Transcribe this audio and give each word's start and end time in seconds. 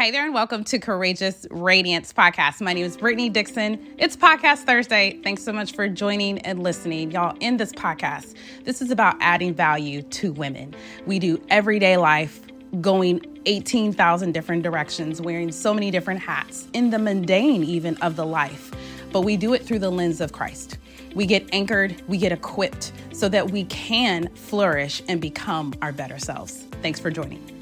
Hey 0.00 0.10
there, 0.10 0.24
and 0.24 0.32
welcome 0.32 0.64
to 0.64 0.78
Courageous 0.78 1.46
Radiance 1.50 2.10
podcast. 2.10 2.62
My 2.62 2.72
name 2.72 2.86
is 2.86 2.96
Brittany 2.96 3.28
Dixon. 3.28 3.96
It's 3.98 4.16
Podcast 4.16 4.60
Thursday. 4.60 5.20
Thanks 5.22 5.42
so 5.42 5.52
much 5.52 5.74
for 5.74 5.90
joining 5.90 6.38
and 6.38 6.62
listening. 6.62 7.10
Y'all, 7.10 7.36
in 7.40 7.58
this 7.58 7.70
podcast, 7.74 8.34
this 8.64 8.80
is 8.80 8.90
about 8.90 9.16
adding 9.20 9.52
value 9.52 10.00
to 10.00 10.32
women. 10.32 10.74
We 11.04 11.18
do 11.18 11.38
everyday 11.50 11.98
life, 11.98 12.40
going 12.80 13.42
18,000 13.44 14.32
different 14.32 14.62
directions, 14.62 15.20
wearing 15.20 15.52
so 15.52 15.74
many 15.74 15.90
different 15.90 16.20
hats, 16.20 16.66
in 16.72 16.88
the 16.88 16.98
mundane 16.98 17.62
even 17.62 17.98
of 17.98 18.16
the 18.16 18.24
life, 18.24 18.70
but 19.12 19.20
we 19.20 19.36
do 19.36 19.52
it 19.52 19.66
through 19.66 19.80
the 19.80 19.90
lens 19.90 20.22
of 20.22 20.32
Christ. 20.32 20.78
We 21.14 21.26
get 21.26 21.46
anchored, 21.52 22.02
we 22.08 22.16
get 22.16 22.32
equipped 22.32 22.92
so 23.12 23.28
that 23.28 23.50
we 23.50 23.66
can 23.66 24.34
flourish 24.34 25.02
and 25.08 25.20
become 25.20 25.74
our 25.82 25.92
better 25.92 26.18
selves. 26.18 26.64
Thanks 26.80 26.98
for 26.98 27.10
joining. 27.10 27.59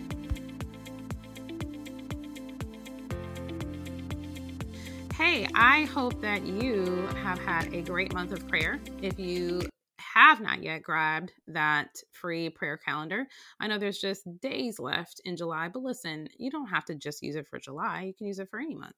Hey, 5.29 5.47
I 5.55 5.83
hope 5.85 6.23
that 6.23 6.47
you 6.47 7.07
have 7.23 7.39
had 7.39 7.75
a 7.75 7.83
great 7.83 8.15
month 8.15 8.33
of 8.33 8.49
prayer. 8.49 8.81
If 9.03 9.19
you 9.19 9.61
have 10.19 10.41
not 10.41 10.63
yet 10.63 10.83
grabbed 10.83 11.33
that 11.47 12.03
free 12.13 12.51
prayer 12.51 12.77
calendar, 12.77 13.27
I 13.61 13.67
know 13.67 13.79
there's 13.79 13.99
just 13.99 14.23
days 14.41 14.79
left 14.79 15.21
in 15.25 15.37
July, 15.37 15.69
but 15.69 15.83
listen, 15.83 16.29
you 16.39 16.51
don't 16.51 16.69
have 16.69 16.85
to 16.87 16.95
just 16.95 17.23
use 17.23 17.37
it 17.37 17.47
for 17.47 17.59
July. 17.59 18.03
You 18.03 18.15
can 18.15 18.27
use 18.27 18.39
it 18.39 18.51
for 18.51 18.61
any 18.61 18.75
month 18.75 18.95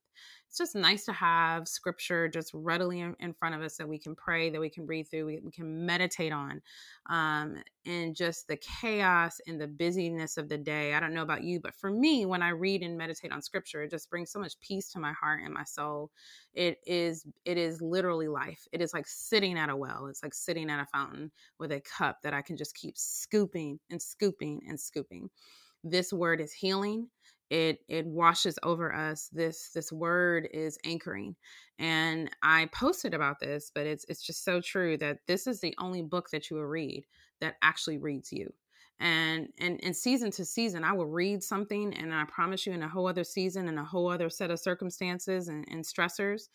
it's 0.48 0.59
just 0.59 0.75
nice 0.75 1.05
to 1.05 1.12
have 1.12 1.69
scripture 1.69 2.27
just 2.27 2.51
readily 2.52 2.98
in, 2.98 3.33
front 3.34 3.55
of 3.55 3.62
us 3.62 3.77
that 3.77 3.88
we 3.88 3.98
can 3.98 4.16
pray, 4.16 4.51
that 4.51 4.61
we 4.61 4.69
can 4.69 4.84
read 4.84 5.09
through, 5.09 5.25
we, 5.27 5.38
we 5.38 5.52
can 5.52 5.87
meditate 5.87 6.33
on. 6.33 6.61
Um, 7.09 7.62
and 7.87 8.16
just 8.16 8.48
the 8.48 8.56
chaos 8.56 9.41
and 9.47 9.61
the 9.61 9.69
busyness 9.69 10.37
of 10.37 10.48
the 10.48 10.59
day. 10.59 10.92
I 10.92 11.00
don't 11.00 11.14
know 11.14 11.23
about 11.23 11.45
you, 11.45 11.61
but 11.61 11.75
for 11.77 11.89
me, 11.89 12.27
when 12.27 12.42
I 12.42 12.48
read 12.48 12.83
and 12.83 12.98
meditate 12.98 13.30
on 13.30 13.42
scripture, 13.42 13.84
it 13.84 13.91
just 13.91 14.11
brings 14.11 14.33
so 14.33 14.41
much 14.41 14.59
peace 14.61 14.91
to 14.91 14.98
my 14.98 15.12
heart 15.12 15.41
and 15.45 15.55
my 15.55 15.64
soul. 15.64 16.11
It 16.52 16.78
is, 16.84 17.25
it 17.45 17.56
is 17.56 17.80
literally 17.80 18.28
life. 18.28 18.67
It 18.73 18.80
is 18.80 18.92
like 18.92 19.06
sitting 19.06 19.56
at 19.56 19.70
a 19.70 19.77
well. 19.77 20.06
It's 20.06 20.23
like 20.23 20.34
sitting 20.34 20.69
at 20.69 20.83
a 20.83 20.86
fountain 20.86 21.09
with 21.58 21.72
a 21.72 21.80
cup 21.80 22.19
that 22.22 22.34
I 22.34 22.42
can 22.42 22.56
just 22.56 22.75
keep 22.75 22.97
scooping 22.97 23.78
and 23.91 24.00
scooping 24.00 24.62
and 24.69 24.78
scooping. 24.78 25.30
This 25.83 26.12
word 26.12 26.41
is 26.41 26.52
healing. 26.52 27.08
It 27.48 27.80
it 27.89 28.06
washes 28.06 28.58
over 28.62 28.94
us. 28.94 29.28
This 29.33 29.70
this 29.75 29.91
word 29.91 30.48
is 30.52 30.78
anchoring. 30.84 31.36
And 31.78 32.30
i 32.42 32.69
posted 32.72 33.14
about 33.14 33.41
this 33.41 33.72
but 33.75 33.86
it's 33.86 34.05
it's 34.08 34.22
just 34.22 34.44
so 34.44 34.61
true 34.61 34.97
that 34.98 35.19
this 35.27 35.47
is 35.47 35.61
the 35.61 35.75
only 35.78 36.02
book 36.02 36.30
that 36.30 36.50
you 36.50 36.56
will 36.56 36.67
read 36.67 37.05
that 37.41 37.56
actually 37.62 37.98
reads 37.98 38.33
you. 38.33 38.52
And 39.00 39.48
and 39.58 39.80
and 39.83 39.97
season 39.97 40.30
to 40.33 40.45
season 40.45 40.84
i 40.84 40.92
will 40.92 41.06
read 41.06 41.42
something 41.42 41.95
and 41.95 42.12
i 42.14 42.24
promise 42.24 42.67
you 42.67 42.72
in 42.74 42.83
a 42.83 42.89
whole 42.89 43.08
other 43.08 43.24
season 43.24 43.67
and 43.69 43.78
a 43.78 43.84
whole 43.84 44.11
other 44.11 44.28
set 44.28 44.50
of 44.50 44.61
circumstances 44.61 45.48
and, 45.48 45.64
and 45.70 45.84
stressors 45.84 46.48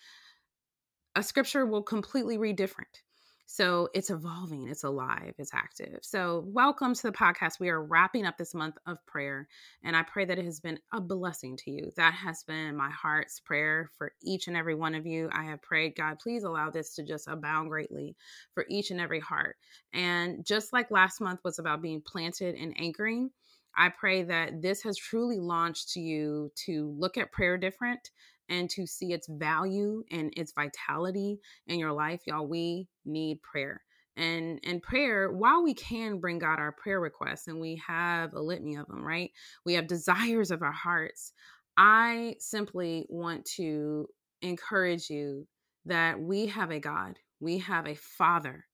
a 1.16 1.24
scripture 1.24 1.66
will 1.66 1.82
completely 1.82 2.38
read 2.38 2.56
different 2.56 3.02
so 3.48 3.90
it's 3.94 4.10
evolving, 4.10 4.68
it's 4.68 4.84
alive, 4.84 5.34
it's 5.38 5.54
active. 5.54 6.00
So, 6.02 6.44
welcome 6.48 6.96
to 6.96 7.02
the 7.04 7.12
podcast. 7.12 7.60
We 7.60 7.70
are 7.70 7.84
wrapping 7.84 8.26
up 8.26 8.38
this 8.38 8.56
month 8.56 8.76
of 8.88 8.98
prayer, 9.06 9.48
and 9.84 9.96
I 9.96 10.02
pray 10.02 10.26
that 10.26 10.40
it 10.40 10.46
has 10.46 10.60
been 10.60 10.80
a 10.92 11.00
blessing 11.00 11.56
to 11.58 11.72
you. 11.72 11.92
That 11.96 12.14
has 12.16 12.44
been 12.44 12.76
my 12.76 12.90
heart's 12.90 13.40
prayer 13.40 13.92
for 13.98 14.14
each 14.24 14.48
and 14.48 14.58
every 14.58 14.74
one 14.74 14.96
of 14.96 15.06
you. 15.06 15.30
I 15.32 15.44
have 15.44 15.62
prayed, 15.62 15.96
God, 15.96 16.18
please 16.20 16.44
allow 16.44 16.72
this 16.72 16.96
to 16.96 17.04
just 17.04 17.28
abound 17.28 17.70
greatly 17.70 18.16
for 18.54 18.66
each 18.68 18.90
and 18.90 19.00
every 19.00 19.20
heart. 19.20 19.58
And 19.94 20.44
just 20.44 20.74
like 20.74 20.90
last 20.90 21.22
month 21.22 21.42
was 21.44 21.60
about 21.60 21.84
being 21.84 22.02
planted 22.02 22.56
and 22.56 22.74
anchoring, 22.80 23.30
I 23.78 23.90
pray 23.90 24.24
that 24.24 24.62
this 24.62 24.82
has 24.84 24.98
truly 24.98 25.40
launched 25.40 25.96
you 25.96 26.52
to 26.66 26.96
look 26.98 27.18
at 27.18 27.32
prayer 27.32 27.58
different, 27.58 28.10
and 28.50 28.70
to 28.72 28.86
see 28.86 29.14
its 29.14 29.28
value 29.30 30.04
and 30.12 30.34
its 30.36 30.54
vitality 30.54 31.40
in 31.68 31.80
your 31.80 31.94
life, 31.94 32.22
y'all, 32.26 32.48
we 32.48 32.88
need 33.06 33.42
prayer. 33.42 33.82
And 34.18 34.60
and 34.64 34.82
prayer, 34.82 35.32
while 35.32 35.62
we 35.62 35.74
can 35.74 36.20
bring 36.20 36.40
God 36.40 36.60
our 36.60 36.72
prayer 36.72 37.02
requests, 37.02 37.48
and 37.48 37.60
we 37.60 37.82
have 37.86 38.34
a 38.34 38.42
litany 38.42 38.76
of 38.76 38.88
them, 38.88 39.06
right? 39.06 39.32
We 39.66 39.74
have 39.74 39.88
desires 39.88 40.52
of 40.52 40.62
our 40.62 40.72
hearts. 40.72 41.34
I 41.78 42.36
simply 42.40 43.06
want 43.10 43.46
to 43.58 44.08
encourage 44.42 45.10
you 45.10 45.48
that 45.86 46.20
we 46.20 46.48
have 46.48 46.72
a 46.72 46.80
God, 46.80 47.20
we 47.40 47.58
have 47.60 47.88
a 47.88 47.96
Father, 47.96 48.66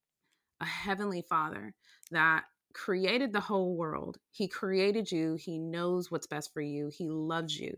a 0.59 0.65
heavenly 0.65 1.23
Father 1.27 1.73
that 2.11 2.43
created 2.73 3.33
the 3.33 3.39
whole 3.39 3.75
world. 3.75 4.17
He 4.31 4.47
created 4.47 5.11
you. 5.11 5.35
He 5.35 5.57
knows 5.57 6.11
what's 6.11 6.27
best 6.27 6.53
for 6.53 6.61
you. 6.61 6.89
He 6.93 7.09
loves 7.09 7.59
you. 7.59 7.75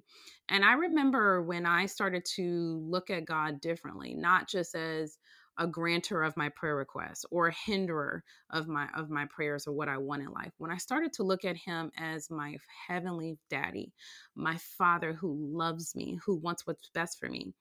And 0.49 0.63
I 0.63 0.73
remember 0.73 1.41
when 1.41 1.65
I 1.65 1.85
started 1.85 2.25
to 2.35 2.81
look 2.87 3.09
at 3.09 3.25
God 3.25 3.61
differently, 3.61 4.13
not 4.15 4.47
just 4.47 4.75
as 4.75 5.17
a 5.59 5.67
grantor 5.67 6.23
of 6.23 6.35
my 6.35 6.49
prayer 6.49 6.75
requests 6.75 7.25
or 7.29 7.47
a 7.47 7.53
hinderer 7.53 8.23
of 8.49 8.67
my 8.67 8.87
of 8.95 9.09
my 9.09 9.25
prayers 9.25 9.67
or 9.67 9.73
what 9.73 9.87
I 9.87 9.97
want 9.97 10.23
in 10.23 10.29
life. 10.29 10.51
When 10.57 10.71
I 10.71 10.77
started 10.77 11.13
to 11.13 11.23
look 11.23 11.45
at 11.45 11.57
him 11.57 11.91
as 11.97 12.29
my 12.29 12.57
heavenly 12.87 13.37
daddy, 13.49 13.93
my 14.35 14.57
father 14.57 15.13
who 15.13 15.35
loves 15.51 15.95
me, 15.95 16.19
who 16.25 16.35
wants 16.35 16.65
what's 16.65 16.89
best 16.89 17.19
for 17.19 17.29
me. 17.29 17.53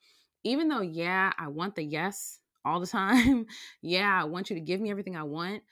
Even 0.44 0.68
though 0.68 0.80
yeah, 0.80 1.32
I 1.38 1.48
want 1.48 1.74
the 1.74 1.84
yes 1.84 2.38
all 2.64 2.80
the 2.80 2.86
time. 2.88 3.46
yeah, 3.82 4.20
I 4.20 4.24
want 4.24 4.50
you 4.50 4.56
to 4.56 4.60
give 4.62 4.80
me 4.80 4.90
everything 4.90 5.16
I 5.16 5.24
want 5.24 5.62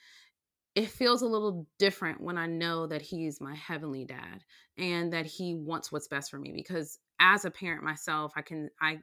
it 0.75 0.89
feels 0.89 1.23
a 1.23 1.27
little 1.27 1.67
different 1.79 2.21
when 2.21 2.39
I 2.39 2.47
know 2.47 2.87
that 2.87 3.03
he's 3.03 3.41
my 3.41 3.55
heavenly 3.55 4.05
dad 4.05 4.45
and 4.79 5.13
that 5.13 5.27
he 5.27 5.55
wants 5.55 5.91
what's 5.91 6.09
best 6.09 6.31
for 6.31 6.39
me 6.39 6.53
because 6.53 6.99
as 7.19 7.45
a 7.45 7.51
parent 7.51 7.83
myself 7.83 8.33
I 8.37 8.43
can 8.43 8.71
I 8.81 8.99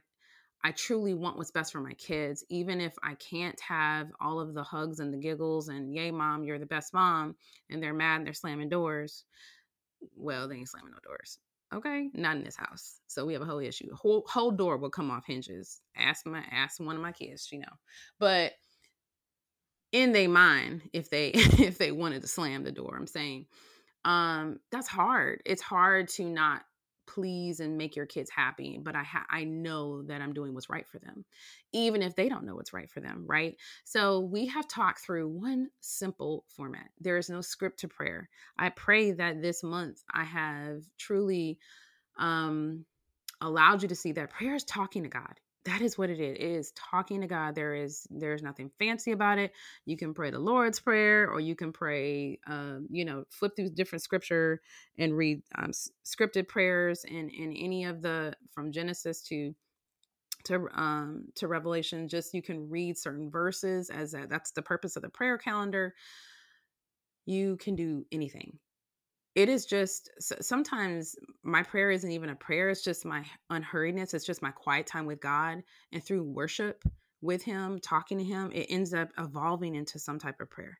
I 0.64 0.72
truly 0.72 1.14
want 1.14 1.36
what's 1.36 1.50
best 1.50 1.72
for 1.72 1.80
my 1.80 1.92
kids 1.92 2.44
even 2.48 2.80
if 2.80 2.94
I 3.02 3.14
can't 3.14 3.60
have 3.60 4.08
all 4.20 4.40
of 4.40 4.54
the 4.54 4.62
hugs 4.62 4.98
and 4.98 5.12
the 5.12 5.18
giggles 5.18 5.68
and 5.68 5.94
yay 5.94 6.10
mom 6.10 6.42
you're 6.42 6.58
the 6.58 6.66
best 6.66 6.94
mom 6.94 7.36
and 7.70 7.82
they're 7.82 7.94
mad 7.94 8.16
and 8.16 8.26
they're 8.26 8.34
slamming 8.34 8.70
doors. 8.70 9.24
Well 10.16 10.48
they 10.48 10.56
ain't 10.56 10.68
slamming 10.68 10.92
no 10.92 10.98
doors. 11.04 11.38
Okay? 11.74 12.08
Not 12.14 12.36
in 12.36 12.44
this 12.44 12.56
house. 12.56 12.98
So 13.08 13.26
we 13.26 13.34
have 13.34 13.42
a 13.42 13.44
whole 13.46 13.58
issue. 13.58 13.94
Whole 13.94 14.24
whole 14.26 14.52
door 14.52 14.78
will 14.78 14.88
come 14.88 15.10
off 15.10 15.26
hinges. 15.26 15.82
Ask 15.94 16.26
my 16.26 16.42
ask 16.50 16.80
one 16.80 16.96
of 16.96 17.02
my 17.02 17.12
kids 17.12 17.48
you 17.52 17.58
know. 17.58 17.66
But 18.18 18.52
in 19.92 20.12
their 20.12 20.28
mind 20.28 20.82
if 20.92 21.10
they 21.10 21.28
if 21.34 21.78
they 21.78 21.92
wanted 21.92 22.22
to 22.22 22.28
slam 22.28 22.64
the 22.64 22.72
door 22.72 22.96
i'm 22.98 23.06
saying. 23.06 23.46
Um 24.04 24.60
that's 24.70 24.88
hard. 24.88 25.42
It's 25.44 25.62
hard 25.62 26.08
to 26.10 26.24
not 26.24 26.62
please 27.06 27.60
and 27.60 27.78
make 27.78 27.96
your 27.96 28.04
kids 28.04 28.30
happy 28.30 28.78
but 28.82 28.94
i 28.94 29.02
ha- 29.02 29.26
i 29.30 29.42
know 29.42 30.02
that 30.02 30.20
i'm 30.20 30.34
doing 30.34 30.52
what's 30.54 30.68
right 30.68 30.86
for 30.86 30.98
them 30.98 31.24
even 31.72 32.02
if 32.02 32.14
they 32.14 32.28
don't 32.28 32.44
know 32.44 32.54
what's 32.54 32.74
right 32.74 32.90
for 32.90 33.00
them 33.00 33.24
right? 33.26 33.56
So 33.84 34.20
we 34.20 34.46
have 34.46 34.68
talked 34.68 35.00
through 35.00 35.28
one 35.28 35.68
simple 35.80 36.44
format. 36.48 36.88
There 37.00 37.16
is 37.16 37.30
no 37.30 37.40
script 37.40 37.80
to 37.80 37.88
prayer. 37.88 38.28
I 38.58 38.68
pray 38.70 39.12
that 39.12 39.40
this 39.42 39.62
month 39.62 40.02
i 40.12 40.24
have 40.24 40.82
truly 40.98 41.58
um 42.18 42.84
allowed 43.40 43.82
you 43.82 43.88
to 43.88 43.94
see 43.94 44.12
that 44.12 44.30
prayer 44.30 44.54
is 44.54 44.64
talking 44.64 45.04
to 45.04 45.08
god 45.08 45.34
that 45.68 45.82
is 45.82 45.98
what 45.98 46.08
it 46.08 46.18
is. 46.18 46.36
It 46.36 46.42
is 46.42 46.72
talking 46.72 47.20
to 47.20 47.26
God. 47.26 47.54
There 47.54 47.74
is 47.74 48.06
there's 48.10 48.42
nothing 48.42 48.70
fancy 48.78 49.12
about 49.12 49.38
it. 49.38 49.52
You 49.84 49.98
can 49.98 50.14
pray 50.14 50.30
the 50.30 50.38
Lord's 50.38 50.80
prayer, 50.80 51.30
or 51.30 51.40
you 51.40 51.54
can 51.54 51.72
pray, 51.72 52.38
um, 52.46 52.86
you 52.90 53.04
know, 53.04 53.24
flip 53.30 53.52
through 53.54 53.70
different 53.70 54.02
scripture 54.02 54.62
and 54.96 55.14
read 55.14 55.42
um, 55.56 55.72
scripted 56.06 56.48
prayers 56.48 57.04
and 57.04 57.30
in 57.30 57.52
any 57.52 57.84
of 57.84 58.00
the 58.00 58.34
from 58.52 58.72
Genesis 58.72 59.22
to 59.24 59.54
to 60.44 60.68
um 60.74 61.26
to 61.34 61.46
Revelation. 61.48 62.08
Just 62.08 62.32
you 62.32 62.42
can 62.42 62.70
read 62.70 62.96
certain 62.96 63.30
verses 63.30 63.90
as 63.90 64.14
a, 64.14 64.26
that's 64.26 64.52
the 64.52 64.62
purpose 64.62 64.96
of 64.96 65.02
the 65.02 65.10
prayer 65.10 65.36
calendar. 65.36 65.94
You 67.26 67.58
can 67.58 67.76
do 67.76 68.06
anything 68.10 68.58
it 69.34 69.48
is 69.48 69.66
just 69.66 70.10
sometimes 70.40 71.14
my 71.42 71.62
prayer 71.62 71.90
isn't 71.90 72.10
even 72.10 72.30
a 72.30 72.34
prayer 72.34 72.70
it's 72.70 72.82
just 72.82 73.04
my 73.04 73.24
unhurriedness 73.50 74.14
it's 74.14 74.26
just 74.26 74.42
my 74.42 74.50
quiet 74.50 74.86
time 74.86 75.06
with 75.06 75.20
god 75.20 75.62
and 75.92 76.02
through 76.02 76.22
worship 76.22 76.82
with 77.20 77.42
him 77.42 77.78
talking 77.80 78.18
to 78.18 78.24
him 78.24 78.50
it 78.52 78.66
ends 78.68 78.94
up 78.94 79.08
evolving 79.18 79.74
into 79.74 79.98
some 79.98 80.18
type 80.18 80.40
of 80.40 80.50
prayer. 80.50 80.78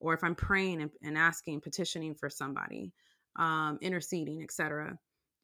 Or 0.00 0.14
if 0.14 0.24
i'm 0.24 0.34
praying 0.34 0.90
and, 1.02 1.18
asking 1.18 1.60
petitioning 1.60 2.14
for 2.14 2.28
somebody 2.28 2.92
um, 3.36 3.78
interceding 3.80 4.42
etc 4.42 4.98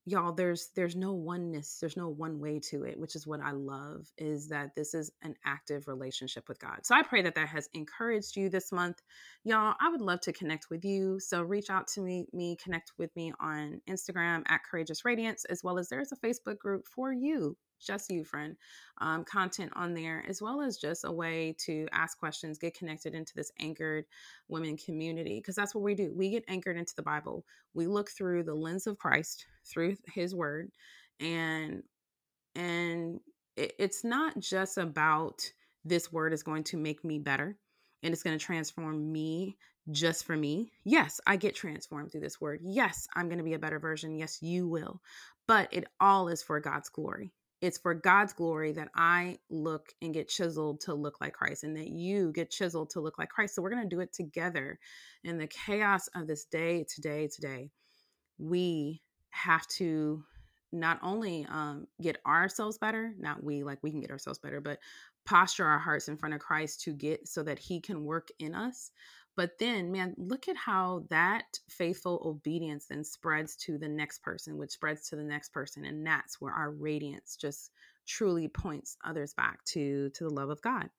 y'all 0.08 0.32
there's 0.32 0.70
there's 0.74 0.96
no 0.96 1.12
oneness 1.12 1.78
there's 1.80 1.96
no 1.96 2.08
one 2.08 2.38
way 2.40 2.58
to 2.58 2.84
it 2.84 2.98
which 2.98 3.14
is 3.14 3.26
what 3.26 3.40
i 3.40 3.50
love 3.50 4.06
is 4.16 4.48
that 4.48 4.74
this 4.74 4.94
is 4.94 5.10
an 5.22 5.34
active 5.44 5.86
relationship 5.86 6.48
with 6.48 6.58
god. 6.58 6.78
So 6.82 6.94
i 6.94 7.02
pray 7.02 7.22
that 7.22 7.34
that 7.34 7.48
has 7.48 7.68
encouraged 7.74 8.36
you 8.36 8.48
this 8.48 8.72
month. 8.72 9.02
Y'all 9.44 9.74
i 9.80 9.88
would 9.88 10.00
love 10.00 10.20
to 10.22 10.32
connect 10.32 10.70
with 10.70 10.84
you 10.84 11.20
so 11.20 11.42
reach 11.42 11.68
out 11.68 11.86
to 11.88 12.00
me 12.00 12.26
me 12.32 12.56
connect 12.62 12.92
with 12.98 13.14
me 13.16 13.32
on 13.40 13.80
instagram 13.88 14.42
at 14.48 14.60
courageous 14.68 15.04
radiance 15.04 15.44
as 15.46 15.62
well 15.62 15.78
as 15.78 15.88
there's 15.88 16.12
a 16.12 16.16
facebook 16.16 16.58
group 16.58 16.86
for 16.86 17.12
you 17.12 17.56
just 17.78 18.10
you, 18.10 18.24
friend, 18.24 18.56
um, 19.00 19.24
content 19.24 19.72
on 19.74 19.94
there, 19.94 20.24
as 20.28 20.42
well 20.42 20.60
as 20.60 20.76
just 20.76 21.04
a 21.04 21.12
way 21.12 21.54
to 21.58 21.86
ask 21.92 22.18
questions, 22.18 22.58
get 22.58 22.76
connected 22.76 23.14
into 23.14 23.32
this 23.34 23.52
anchored 23.60 24.04
women 24.48 24.76
community, 24.76 25.38
because 25.38 25.54
that's 25.54 25.74
what 25.74 25.84
we 25.84 25.94
do. 25.94 26.12
We 26.14 26.30
get 26.30 26.44
anchored 26.48 26.76
into 26.76 26.94
the 26.96 27.02
Bible. 27.02 27.44
We 27.74 27.86
look 27.86 28.10
through 28.10 28.44
the 28.44 28.54
lens 28.54 28.86
of 28.86 28.98
Christ, 28.98 29.46
through 29.64 29.96
his 30.12 30.34
word, 30.34 30.70
and 31.20 31.82
and 32.54 33.20
it, 33.56 33.72
it's 33.78 34.04
not 34.04 34.38
just 34.38 34.78
about 34.78 35.40
this 35.84 36.12
word 36.12 36.32
is 36.32 36.42
going 36.42 36.64
to 36.64 36.76
make 36.76 37.04
me 37.04 37.18
better 37.18 37.56
and 38.02 38.12
it's 38.12 38.22
going 38.22 38.38
to 38.38 38.44
transform 38.44 39.10
me 39.12 39.56
just 39.90 40.24
for 40.24 40.36
me. 40.36 40.70
Yes, 40.84 41.20
I 41.26 41.36
get 41.36 41.54
transformed 41.54 42.12
through 42.12 42.20
this 42.20 42.40
word. 42.40 42.60
Yes, 42.62 43.06
I'm 43.16 43.28
going 43.28 43.38
to 43.38 43.44
be 43.44 43.54
a 43.54 43.58
better 43.58 43.78
version. 43.78 44.16
Yes, 44.16 44.38
you 44.42 44.68
will. 44.68 45.00
But 45.46 45.68
it 45.72 45.86
all 45.98 46.28
is 46.28 46.42
for 46.42 46.60
God's 46.60 46.90
glory. 46.90 47.32
It's 47.60 47.78
for 47.78 47.94
God's 47.94 48.32
glory 48.32 48.72
that 48.72 48.88
I 48.94 49.38
look 49.50 49.92
and 50.00 50.14
get 50.14 50.28
chiseled 50.28 50.80
to 50.82 50.94
look 50.94 51.20
like 51.20 51.32
Christ 51.32 51.64
and 51.64 51.76
that 51.76 51.88
you 51.88 52.32
get 52.32 52.50
chiseled 52.50 52.90
to 52.90 53.00
look 53.00 53.18
like 53.18 53.30
Christ. 53.30 53.54
So 53.54 53.62
we're 53.62 53.70
going 53.70 53.88
to 53.88 53.94
do 53.96 54.00
it 54.00 54.12
together 54.12 54.78
in 55.24 55.38
the 55.38 55.48
chaos 55.48 56.08
of 56.14 56.26
this 56.26 56.44
day, 56.44 56.84
today, 56.84 57.28
today. 57.28 57.70
We 58.38 59.02
have 59.30 59.66
to 59.68 60.24
not 60.70 61.00
only 61.02 61.46
um, 61.50 61.86
get 62.00 62.18
ourselves 62.26 62.78
better, 62.78 63.14
not 63.18 63.42
we, 63.42 63.64
like 63.64 63.82
we 63.82 63.90
can 63.90 64.00
get 64.00 64.10
ourselves 64.10 64.38
better, 64.38 64.60
but 64.60 64.78
posture 65.26 65.64
our 65.64 65.78
hearts 65.78 66.08
in 66.08 66.16
front 66.16 66.34
of 66.34 66.40
Christ 66.40 66.82
to 66.82 66.92
get 66.92 67.26
so 67.26 67.42
that 67.42 67.58
He 67.58 67.80
can 67.80 68.04
work 68.04 68.28
in 68.38 68.54
us. 68.54 68.92
But 69.38 69.56
then, 69.60 69.92
man, 69.92 70.14
look 70.16 70.48
at 70.48 70.56
how 70.56 71.04
that 71.10 71.60
faithful 71.70 72.20
obedience 72.24 72.86
then 72.86 73.04
spreads 73.04 73.54
to 73.58 73.78
the 73.78 73.88
next 73.88 74.20
person, 74.24 74.58
which 74.58 74.72
spreads 74.72 75.08
to 75.10 75.16
the 75.16 75.22
next 75.22 75.52
person. 75.52 75.84
And 75.84 76.04
that's 76.04 76.40
where 76.40 76.52
our 76.52 76.72
radiance 76.72 77.36
just 77.40 77.70
truly 78.04 78.48
points 78.48 78.96
others 79.04 79.34
back 79.34 79.64
to, 79.66 80.10
to 80.10 80.24
the 80.24 80.34
love 80.34 80.50
of 80.50 80.60
God. 80.60 80.90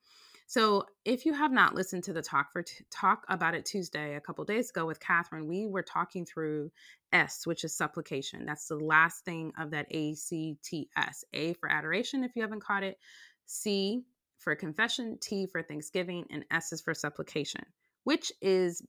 So, 0.47 0.86
if 1.03 1.25
you 1.25 1.33
have 1.33 1.51
not 1.51 1.75
listened 1.75 2.06
to 2.06 2.13
the 2.13 2.21
talk 2.21 2.53
for 2.53 2.63
t- 2.63 2.86
talk 2.89 3.25
about 3.27 3.56
it 3.56 3.65
Tuesday 3.65 4.15
a 4.15 4.21
couple 4.21 4.45
days 4.45 4.69
ago 4.69 4.85
with 4.85 5.01
Catherine, 5.01 5.45
we 5.45 5.68
were 5.68 5.83
talking 5.83 6.25
through 6.25 6.71
S, 7.12 7.45
which 7.45 7.65
is 7.65 7.75
supplication. 7.75 8.45
That's 8.45 8.69
the 8.69 8.80
last 8.80 9.25
thing 9.25 9.51
of 9.59 9.71
that 9.71 9.88
A 9.92 10.13
C 10.15 10.57
T 10.63 10.88
S. 10.95 11.25
A 11.33 11.56
for 11.56 11.69
adoration, 11.69 12.24
if 12.24 12.38
you 12.38 12.42
haven't 12.42 12.63
caught 12.63 12.83
it. 12.83 13.00
C 13.47 14.06
for 14.38 14.56
confession. 14.56 15.18
T 15.21 15.45
for 15.45 15.62
thanksgiving, 15.62 16.24
and 16.31 16.45
S 16.50 16.71
is 16.71 16.80
for 16.80 16.94
supplication, 16.94 17.65
which 18.09 18.31
is 18.41 18.81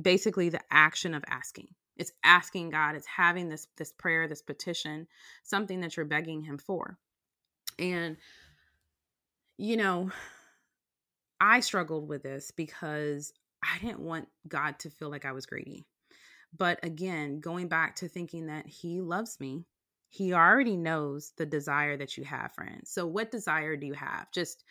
basically 0.00 0.48
the 0.48 0.62
action 0.70 1.12
of 1.12 1.22
asking. 1.28 1.68
It's 1.98 2.10
asking 2.24 2.70
God. 2.70 2.94
It's 2.94 3.06
having 3.06 3.50
this 3.50 3.66
this 3.76 3.92
prayer, 3.92 4.26
this 4.26 4.40
petition, 4.40 5.06
something 5.42 5.80
that 5.80 5.94
you're 5.94 6.06
begging 6.06 6.40
Him 6.40 6.56
for, 6.56 6.96
and 7.78 8.16
you 9.58 9.76
know 9.76 10.10
I 11.38 11.60
struggled 11.60 12.08
with 12.08 12.22
this 12.22 12.50
because 12.50 13.34
I 13.62 13.78
didn't 13.78 14.00
want 14.00 14.28
God 14.48 14.78
to 14.78 14.90
feel 14.90 15.10
like 15.10 15.26
I 15.26 15.32
was 15.32 15.44
greedy. 15.44 15.84
But 16.56 16.80
again, 16.82 17.40
going 17.40 17.68
back 17.68 17.96
to 17.96 18.08
thinking 18.08 18.46
that 18.46 18.66
He 18.66 19.02
loves 19.02 19.38
me, 19.38 19.66
He 20.08 20.32
already 20.32 20.78
knows 20.78 21.34
the 21.36 21.44
desire 21.44 21.98
that 21.98 22.16
you 22.16 22.24
have, 22.24 22.54
friends. 22.54 22.90
So, 22.90 23.06
what 23.06 23.30
desire 23.30 23.76
do 23.76 23.86
you 23.86 23.92
have? 23.92 24.32
Just 24.32 24.64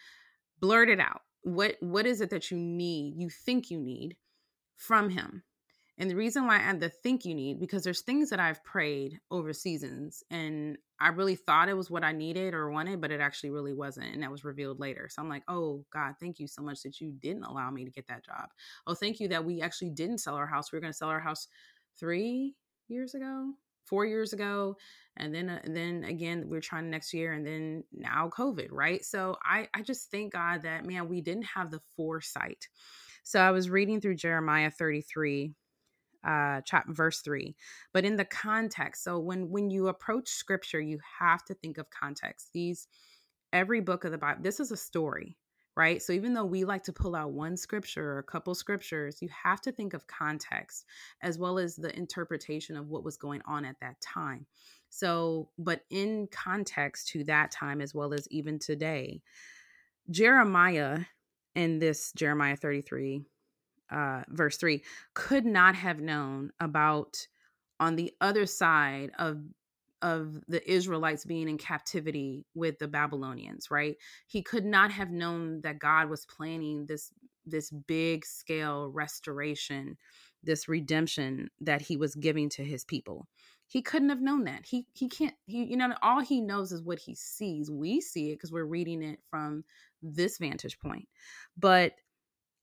blurt 0.59 0.89
it 0.89 0.99
out. 0.99 1.21
What 1.43 1.77
What 1.79 2.05
is 2.05 2.21
it 2.21 2.29
that 2.29 2.51
you 2.51 2.57
need? 2.57 3.15
You 3.17 3.29
think 3.29 3.69
you 3.69 3.79
need 3.79 4.17
from 4.75 5.09
Him? 5.09 5.43
And 5.97 6.09
the 6.09 6.15
reason 6.15 6.47
why 6.47 6.55
I 6.55 6.61
add 6.61 6.79
the 6.79 6.89
think 6.89 7.25
you 7.25 7.35
need, 7.35 7.59
because 7.59 7.83
there's 7.83 8.01
things 8.01 8.31
that 8.31 8.39
I've 8.39 8.63
prayed 8.63 9.19
over 9.29 9.53
seasons 9.53 10.23
and 10.31 10.77
I 10.99 11.09
really 11.09 11.35
thought 11.35 11.69
it 11.69 11.77
was 11.77 11.91
what 11.91 12.03
I 12.03 12.11
needed 12.11 12.55
or 12.55 12.71
wanted, 12.71 13.01
but 13.01 13.11
it 13.11 13.21
actually 13.21 13.51
really 13.51 13.73
wasn't. 13.73 14.13
And 14.13 14.23
that 14.23 14.31
was 14.31 14.43
revealed 14.43 14.79
later. 14.79 15.09
So 15.09 15.21
I'm 15.21 15.29
like, 15.29 15.43
oh 15.47 15.85
God, 15.93 16.15
thank 16.19 16.39
you 16.39 16.47
so 16.47 16.63
much 16.63 16.81
that 16.83 17.01
you 17.01 17.11
didn't 17.11 17.43
allow 17.43 17.69
me 17.69 17.85
to 17.85 17.91
get 17.91 18.07
that 18.07 18.25
job. 18.25 18.49
Oh, 18.87 18.95
thank 18.95 19.19
you 19.19 19.27
that 19.27 19.45
we 19.45 19.61
actually 19.61 19.91
didn't 19.91 20.19
sell 20.19 20.35
our 20.35 20.47
house. 20.47 20.71
We 20.71 20.77
were 20.77 20.81
going 20.81 20.93
to 20.93 20.97
sell 20.97 21.09
our 21.09 21.19
house 21.19 21.47
three 21.99 22.55
years 22.87 23.13
ago, 23.13 23.51
four 23.91 24.05
years 24.05 24.31
ago. 24.31 24.77
And 25.17 25.35
then, 25.35 25.49
uh, 25.49 25.59
then 25.65 26.05
again, 26.05 26.47
we 26.47 26.57
are 26.57 26.61
trying 26.61 26.89
next 26.89 27.13
year 27.13 27.33
and 27.33 27.45
then 27.45 27.83
now 27.91 28.31
COVID, 28.35 28.69
right? 28.71 29.03
So 29.03 29.35
I, 29.43 29.67
I 29.73 29.81
just 29.81 30.09
thank 30.09 30.31
God 30.31 30.63
that, 30.63 30.85
man, 30.85 31.09
we 31.09 31.19
didn't 31.19 31.43
have 31.43 31.69
the 31.69 31.81
foresight. 31.97 32.69
So 33.23 33.41
I 33.41 33.51
was 33.51 33.69
reading 33.69 33.99
through 33.99 34.15
Jeremiah 34.15 34.71
33 34.71 35.53
uh 36.23 36.61
chap 36.61 36.85
verse 36.87 37.21
3 37.21 37.55
but 37.93 38.05
in 38.05 38.15
the 38.15 38.25
context 38.25 39.03
so 39.03 39.17
when 39.17 39.49
when 39.49 39.71
you 39.71 39.87
approach 39.87 40.29
scripture 40.29 40.79
you 40.79 40.99
have 41.19 41.43
to 41.43 41.55
think 41.55 41.79
of 41.79 41.89
context 41.89 42.49
these 42.53 42.87
every 43.51 43.81
book 43.81 44.05
of 44.05 44.11
the 44.11 44.19
bible 44.19 44.43
this 44.43 44.59
is 44.59 44.71
a 44.71 44.77
story 44.77 45.35
right? 45.75 46.01
So 46.01 46.13
even 46.13 46.33
though 46.33 46.45
we 46.45 46.65
like 46.65 46.83
to 46.83 46.93
pull 46.93 47.15
out 47.15 47.31
one 47.31 47.55
scripture 47.57 48.13
or 48.13 48.19
a 48.19 48.23
couple 48.23 48.53
scriptures 48.55 49.21
you 49.21 49.29
have 49.43 49.61
to 49.61 49.71
think 49.71 49.93
of 49.93 50.07
context 50.07 50.85
as 51.21 51.37
well 51.37 51.57
as 51.57 51.75
the 51.75 51.95
interpretation 51.97 52.75
of 52.75 52.89
what 52.89 53.03
was 53.03 53.17
going 53.17 53.41
on 53.45 53.65
at 53.65 53.79
that 53.81 53.99
time. 54.01 54.45
So 54.89 55.49
but 55.57 55.81
in 55.89 56.27
context 56.31 57.09
to 57.09 57.23
that 57.25 57.51
time 57.51 57.81
as 57.81 57.93
well 57.93 58.13
as 58.13 58.27
even 58.29 58.59
today 58.59 59.21
jeremiah 60.09 60.99
in 61.55 61.79
this 61.79 62.11
jeremiah 62.13 62.55
33 62.55 63.23
uh, 63.91 64.23
verse 64.29 64.57
3 64.57 64.81
could 65.13 65.45
not 65.45 65.75
have 65.75 65.99
known 65.99 66.51
about 66.59 67.27
on 67.79 67.95
the 67.95 68.13
other 68.21 68.45
side 68.45 69.11
of 69.19 69.41
of 70.01 70.37
the 70.47 70.69
Israelites 70.69 71.25
being 71.25 71.47
in 71.49 71.57
captivity 71.57 72.45
with 72.55 72.79
the 72.79 72.87
Babylonians, 72.87 73.69
right? 73.69 73.97
He 74.27 74.41
could 74.41 74.65
not 74.65 74.91
have 74.91 75.11
known 75.11 75.61
that 75.61 75.79
God 75.79 76.09
was 76.09 76.25
planning 76.25 76.85
this 76.85 77.11
this 77.45 77.71
big 77.71 78.23
scale 78.25 78.89
restoration, 78.89 79.97
this 80.43 80.67
redemption 80.67 81.49
that 81.59 81.81
he 81.81 81.97
was 81.97 82.13
giving 82.15 82.49
to 82.49 82.63
his 82.63 82.85
people. 82.85 83.27
He 83.67 83.81
couldn't 83.81 84.09
have 84.09 84.21
known 84.21 84.43
that. 84.45 84.65
He 84.65 84.85
he 84.93 85.07
can't 85.07 85.35
he 85.45 85.63
you 85.65 85.77
know 85.77 85.93
all 86.01 86.21
he 86.21 86.41
knows 86.41 86.71
is 86.71 86.81
what 86.81 86.99
he 86.99 87.15
sees. 87.15 87.71
We 87.71 88.01
see 88.01 88.31
it 88.31 88.35
because 88.35 88.51
we're 88.51 88.65
reading 88.65 89.01
it 89.01 89.19
from 89.29 89.63
this 90.01 90.37
vantage 90.37 90.79
point. 90.79 91.07
But 91.57 91.93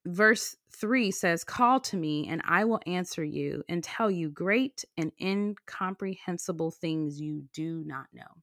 verse 0.06 0.56
3 0.72 1.10
says, 1.10 1.44
Call 1.44 1.80
to 1.80 1.96
me, 1.96 2.28
and 2.28 2.42
I 2.44 2.64
will 2.64 2.80
answer 2.86 3.24
you 3.24 3.62
and 3.68 3.82
tell 3.82 4.10
you 4.10 4.30
great 4.30 4.84
and 4.96 5.12
incomprehensible 5.20 6.70
things 6.70 7.20
you 7.20 7.44
do 7.52 7.82
not 7.84 8.06
know. 8.12 8.42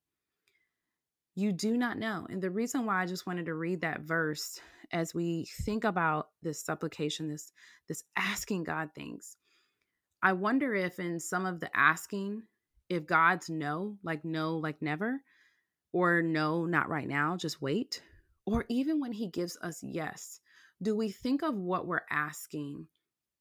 You 1.36 1.52
do 1.52 1.76
not 1.76 1.98
know. 1.98 2.28
And 2.30 2.42
the 2.42 2.50
reason 2.50 2.86
why 2.86 3.02
I 3.02 3.06
just 3.06 3.28
wanted 3.28 3.48
to 3.48 3.54
read 3.54 3.82
that 3.82 4.02
verse 4.02 4.60
as 4.92 5.14
we 5.14 5.48
think 5.64 5.84
about 5.84 6.30
this 6.42 6.64
supplication, 6.64 7.30
this, 7.30 7.52
this 7.88 8.04
asking 8.16 8.64
God 8.64 8.90
things, 8.96 9.36
I 10.22 10.34
wonder 10.34 10.74
if 10.74 11.00
in 11.00 11.20
some 11.20 11.46
of 11.46 11.60
the 11.60 11.70
asking, 11.76 12.44
if 12.90 13.06
God's 13.06 13.50
no, 13.50 13.98
like 14.04 14.24
no, 14.24 14.58
like 14.58 14.82
never, 14.82 15.22
or 15.92 16.22
no, 16.22 16.66
not 16.66 16.90
right 16.90 17.08
now, 17.08 17.36
just 17.38 17.62
wait, 17.62 18.02
or 18.46 18.66
even 18.70 19.00
when 19.00 19.12
He 19.12 19.28
gives 19.28 19.58
us 19.62 19.84
yes, 19.84 20.40
do 20.82 20.96
we 20.96 21.10
think 21.10 21.42
of 21.42 21.56
what 21.56 21.88
we're 21.88 22.06
asking 22.10 22.88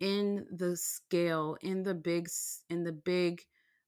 in 0.00 0.46
the 0.50 0.76
scale 0.76 1.56
in 1.60 1.82
the 1.82 1.94
big 1.94 2.28
in 2.68 2.84
the 2.84 2.92
big 2.92 3.42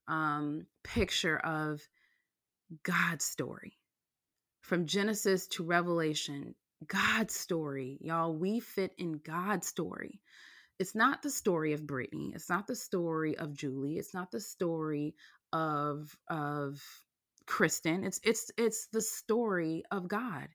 um, 0.08 0.66
picture 0.84 1.38
of 1.38 1.80
god's 2.82 3.24
story? 3.24 3.78
From 4.62 4.86
genesis 4.86 5.46
to 5.48 5.64
revelation 5.64 6.54
god's 6.86 7.34
story 7.34 7.98
y'all 8.00 8.34
we 8.34 8.60
fit 8.60 8.92
in 8.98 9.20
god's 9.24 9.66
story. 9.66 10.20
It's 10.78 10.94
not 10.94 11.22
the 11.22 11.30
story 11.30 11.72
of 11.72 11.86
brittany 11.86 12.32
it's 12.34 12.50
not 12.50 12.66
the 12.66 12.76
story 12.76 13.38
of 13.38 13.54
julie 13.54 13.96
it's 13.96 14.12
not 14.12 14.30
the 14.30 14.40
story 14.40 15.14
of 15.52 16.14
of 16.28 16.82
kristen 17.46 18.04
it's 18.04 18.20
it's 18.24 18.50
it's 18.58 18.88
the 18.88 19.00
story 19.00 19.84
of 19.90 20.08
god 20.08 20.48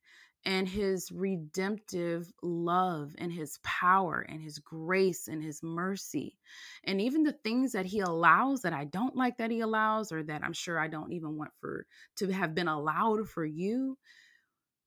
and 0.45 0.67
his 0.67 1.11
redemptive 1.11 2.31
love 2.41 3.13
and 3.17 3.31
his 3.31 3.59
power 3.63 4.25
and 4.27 4.41
his 4.41 4.59
grace 4.59 5.27
and 5.27 5.43
his 5.43 5.61
mercy 5.61 6.37
and 6.83 6.99
even 6.99 7.23
the 7.23 7.31
things 7.31 7.73
that 7.73 7.85
he 7.85 7.99
allows 7.99 8.61
that 8.61 8.73
I 8.73 8.85
don't 8.85 9.15
like 9.15 9.37
that 9.37 9.51
he 9.51 9.59
allows 9.59 10.11
or 10.11 10.23
that 10.23 10.43
I'm 10.43 10.53
sure 10.53 10.79
I 10.79 10.87
don't 10.87 11.13
even 11.13 11.37
want 11.37 11.51
for 11.59 11.85
to 12.17 12.31
have 12.31 12.55
been 12.55 12.67
allowed 12.67 13.29
for 13.29 13.45
you 13.45 13.97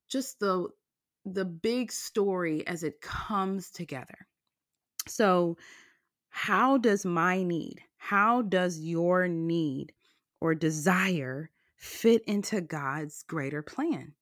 just 0.09 0.41
the 0.41 0.69
the 1.25 1.45
big 1.45 1.91
story 1.91 2.67
as 2.67 2.83
it 2.83 3.01
comes 3.01 3.71
together. 3.71 4.27
So 5.07 5.57
how 6.29 6.79
does 6.79 7.07
my 7.07 7.43
need 7.43 7.81
how 7.97 8.43
does 8.43 8.81
your 8.81 9.29
need 9.29 9.93
or 10.39 10.55
desire 10.55 11.51
fit 11.77 12.23
into 12.27 12.61
God's 12.61 13.23
greater 13.23 13.63
plan 13.63 14.13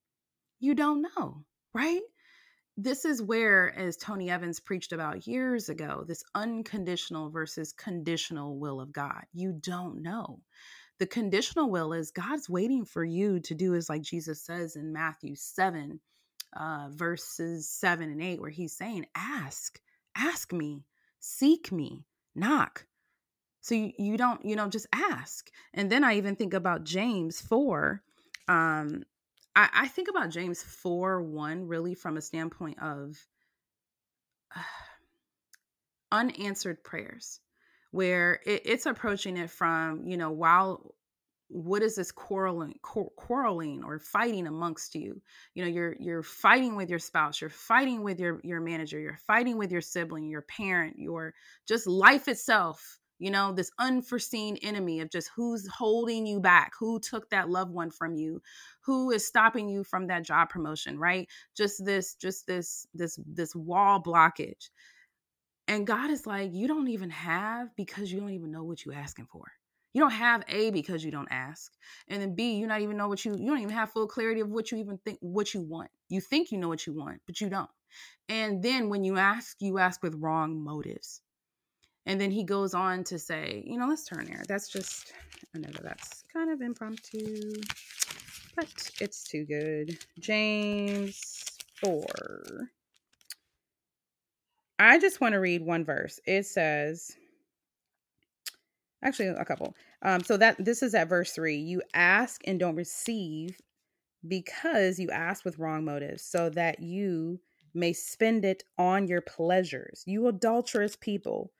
you 0.63 0.75
don't 0.77 1.03
know, 1.03 1.45
right? 1.75 2.01
This 2.77 3.05
is 3.05 3.21
where, 3.21 3.77
as 3.77 3.97
Tony 3.97 4.31
Evans 4.31 4.61
preached 4.61 4.93
about 4.93 5.27
years 5.27 5.69
ago, 5.69 6.05
this 6.07 6.23
unconditional 6.37 7.31
versus 7.31 7.73
conditional 7.73 8.59
will 8.59 8.81
of 8.81 8.93
God. 8.93 9.25
You 9.33 9.53
don't 9.53 10.01
know. 10.03 10.41
The 10.99 11.07
conditional 11.07 11.69
will 11.69 11.93
is 11.93 12.13
God's 12.13 12.49
waiting 12.49 12.85
for 12.85 13.05
you 13.05 13.41
to 13.41 13.55
do 13.55 13.75
as, 13.75 13.89
like 13.89 14.03
Jesus 14.03 14.41
says 14.41 14.77
in 14.77 14.93
Matthew 14.93 15.35
7, 15.35 15.99
uh, 16.57 16.89
verses 16.93 17.69
7 17.69 18.09
and 18.09 18.23
8, 18.23 18.41
where 18.41 18.51
he's 18.51 18.77
saying, 18.77 19.07
Ask, 19.17 19.81
ask 20.17 20.53
me, 20.53 20.85
seek 21.19 21.73
me, 21.73 22.07
knock. 22.37 22.87
So 23.63 23.75
you, 23.75 23.93
you 23.99 24.17
don't, 24.17 24.45
you 24.45 24.55
know, 24.55 24.69
just 24.69 24.87
ask. 24.93 25.51
And 25.75 25.91
then 25.91 26.05
I 26.05 26.19
even 26.19 26.37
think 26.37 26.55
about 26.55 26.85
James 26.85 27.41
4. 27.41 28.01
Um, 28.49 29.03
I, 29.55 29.69
I 29.73 29.89
think 29.89 30.09
about 30.09 30.31
James 30.31 30.63
4 30.63 31.23
1 31.23 31.67
really 31.67 31.95
from 31.95 32.17
a 32.17 32.23
standpoint 32.23 32.79
of 32.83 33.17
uh, 34.55 34.61
unanswered 36.13 36.83
prayers, 36.85 37.41
where 37.91 38.41
it, 38.45 38.63
it's 38.65 38.87
approaching 38.87 39.37
it 39.37 39.51
from, 39.51 40.07
you 40.07 40.17
know, 40.17 40.31
while 40.31 40.95
what 41.49 41.83
is 41.83 41.97
this 41.97 42.11
quarreling 42.11 42.79
quarreling 42.83 43.85
or 43.85 43.99
fighting 43.99 44.47
amongst 44.47 44.95
you? 44.95 45.21
You 45.55 45.65
know 45.65 45.71
you're 45.71 45.97
you're 46.01 46.23
fighting 46.23 46.77
with 46.77 46.89
your 46.89 46.99
spouse 46.99 47.43
you're 47.43 47.51
fighting 47.51 48.03
with 48.03 48.19
your 48.19 48.41
your 48.43 48.61
manager 48.61 48.99
you're 48.99 49.19
fighting 49.27 49.59
with 49.59 49.71
your 49.71 49.83
sibling 49.83 50.31
your 50.31 50.41
parent 50.41 50.99
your 50.99 51.35
just 51.69 51.87
life 51.87 52.27
itself 52.27 52.99
you 53.23 53.31
know 53.31 53.53
this 53.53 53.71
unforeseen 53.79 54.57
enemy 54.63 55.01
of 55.01 55.11
just 55.11 55.31
who's 55.37 55.67
holding 55.69 56.27
you 56.27 56.41
back 56.41 56.73
who 56.79 56.99
took 56.99 57.31
that 57.31 57.49
loved 57.49 57.73
one 57.73 57.91
from 57.91 58.15
you 58.15 58.43
who 58.81 59.11
is 59.11 59.27
stopping 59.27 59.69
you 59.69 59.85
from 59.85 60.09
that 60.09 60.25
job 60.25 60.49
promotion 60.49 60.99
right 60.99 61.29
just 61.57 61.85
this 61.85 62.15
just 62.15 62.47
this 62.47 62.87
this 62.93 63.19
this 63.27 63.55
wall 63.55 64.03
blockage 64.03 64.71
and 65.69 65.87
god 65.87 66.11
is 66.11 66.27
like 66.27 66.51
you 66.53 66.67
don't 66.67 66.89
even 66.89 67.11
have 67.11 67.69
because 67.77 68.11
you 68.11 68.21
don't 68.21 68.33
even 68.33 68.51
know 68.51 68.65
what 68.65 68.85
you're 68.85 68.95
asking 68.95 69.27
for 69.27 69.45
you 69.95 70.01
don't 70.01 70.13
have 70.13 70.43
A 70.49 70.71
because 70.71 71.05
you 71.05 71.11
don't 71.11 71.29
ask. 71.31 71.71
And 72.09 72.23
then 72.23 72.35
B, 72.35 72.55
you 72.55 72.67
not 72.67 72.81
even 72.81 72.97
know 72.97 73.09
what 73.09 73.27
you 73.27 73.33
you 73.33 73.47
don't 73.49 73.59
even 73.59 73.75
have 73.75 73.91
full 73.91 74.07
clarity 74.07 74.41
of 74.41 74.49
what 74.49 74.73
you 74.73 74.79
even 74.79 74.99
think 75.05 75.19
what 75.21 75.53
you 75.53 75.61
want. 75.61 75.91
You 76.09 76.23
think 76.23 76.51
you 76.51 76.57
know 76.57 76.69
what 76.69 76.87
you 76.87 76.95
want, 76.95 77.21
but 77.27 77.43
you 77.43 77.51
don't. 77.51 77.69
And 78.29 78.63
then 78.63 78.89
when 78.89 79.05
you 79.05 79.19
ask, 79.19 79.57
you 79.61 79.79
ask 79.79 80.03
with 80.03 80.15
wrong 80.15 80.59
motives. 80.59 81.21
And 82.07 82.21
then 82.21 82.31
he 82.31 82.45
goes 82.45 82.75
on 82.75 83.05
to 83.05 83.19
say, 83.19 83.63
you 83.67 83.79
know, 83.79 83.87
let's 83.87 84.05
turn 84.05 84.25
there. 84.25 84.43
That's 84.49 84.69
just 84.69 85.13
another 85.55 85.81
that's 85.83 86.25
kind 86.33 86.51
of 86.51 86.61
impromptu, 86.61 87.53
but 88.57 88.91
it's 89.01 89.25
too 89.25 89.45
good. 89.45 89.99
James 90.19 91.45
4. 91.77 92.07
I 94.79 94.99
just 94.99 95.21
want 95.21 95.35
to 95.35 95.39
read 95.39 95.63
one 95.63 95.85
verse. 95.85 96.19
It 96.27 96.45
says, 96.47 97.13
actually 99.03 99.29
a 99.29 99.45
couple. 99.45 99.77
Um, 100.03 100.23
so 100.23 100.37
that 100.37 100.57
this 100.65 100.83
is 100.83 100.95
at 100.95 101.09
verse 101.09 101.33
three. 101.33 101.57
You 101.57 101.83
ask 101.95 102.41
and 102.45 102.59
don't 102.59 102.77
receive 102.77 103.61
because 104.27 104.99
you 104.99 105.11
ask 105.11 105.45
with 105.45 105.59
wrong 105.59 105.85
motives, 105.85 106.23
so 106.23 106.49
that 106.51 106.81
you 106.81 107.41
may 107.75 107.93
spend 107.93 108.45
it 108.45 108.63
on 108.79 109.09
your 109.09 109.21
pleasures. 109.21 110.03
You 110.07 110.27
adulterous 110.29 110.97
people, 110.97 111.53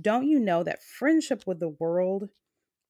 don't 0.00 0.26
you 0.26 0.38
know 0.38 0.62
that 0.62 0.82
friendship 0.82 1.44
with 1.46 1.60
the 1.60 1.68
world 1.68 2.28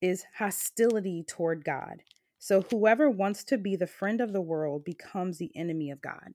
is 0.00 0.24
hostility 0.38 1.24
toward 1.26 1.64
God? 1.64 2.02
So 2.38 2.62
whoever 2.70 3.10
wants 3.10 3.44
to 3.44 3.58
be 3.58 3.76
the 3.76 3.86
friend 3.86 4.20
of 4.20 4.32
the 4.32 4.40
world 4.40 4.84
becomes 4.84 5.38
the 5.38 5.52
enemy 5.54 5.90
of 5.90 6.00
God. 6.00 6.34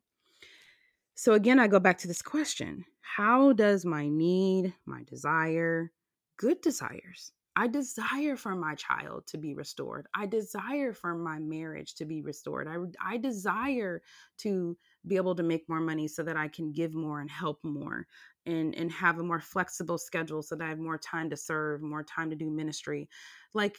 So 1.15 1.33
again, 1.33 1.59
I 1.59 1.67
go 1.67 1.79
back 1.79 1.97
to 1.99 2.07
this 2.07 2.21
question 2.21 2.85
How 3.01 3.53
does 3.53 3.85
my 3.85 4.07
need, 4.07 4.73
my 4.85 5.03
desire, 5.03 5.91
good 6.37 6.61
desires, 6.61 7.31
I 7.55 7.67
desire 7.67 8.35
for 8.35 8.53
my 8.53 8.75
child 8.75 9.27
to 9.27 9.37
be 9.37 9.53
restored. 9.53 10.07
I 10.13 10.25
desire 10.25 10.91
for 10.91 11.15
my 11.15 11.39
marriage 11.39 11.95
to 11.95 12.05
be 12.05 12.21
restored. 12.21 12.67
I, 12.67 13.13
I 13.13 13.17
desire 13.17 14.01
to 14.39 14.77
be 15.07 15.17
able 15.17 15.35
to 15.35 15.43
make 15.43 15.67
more 15.69 15.79
money 15.79 16.07
so 16.07 16.23
that 16.23 16.37
I 16.37 16.47
can 16.47 16.71
give 16.71 16.93
more 16.93 17.21
and 17.21 17.29
help 17.29 17.59
more 17.63 18.07
and, 18.45 18.75
and 18.75 18.91
have 18.91 19.19
a 19.19 19.23
more 19.23 19.39
flexible 19.39 19.97
schedule 19.97 20.41
so 20.41 20.55
that 20.55 20.65
I 20.65 20.69
have 20.69 20.79
more 20.79 20.97
time 20.97 21.29
to 21.29 21.37
serve, 21.37 21.81
more 21.81 22.03
time 22.03 22.29
to 22.29 22.35
do 22.35 22.49
ministry. 22.49 23.09
Like, 23.53 23.77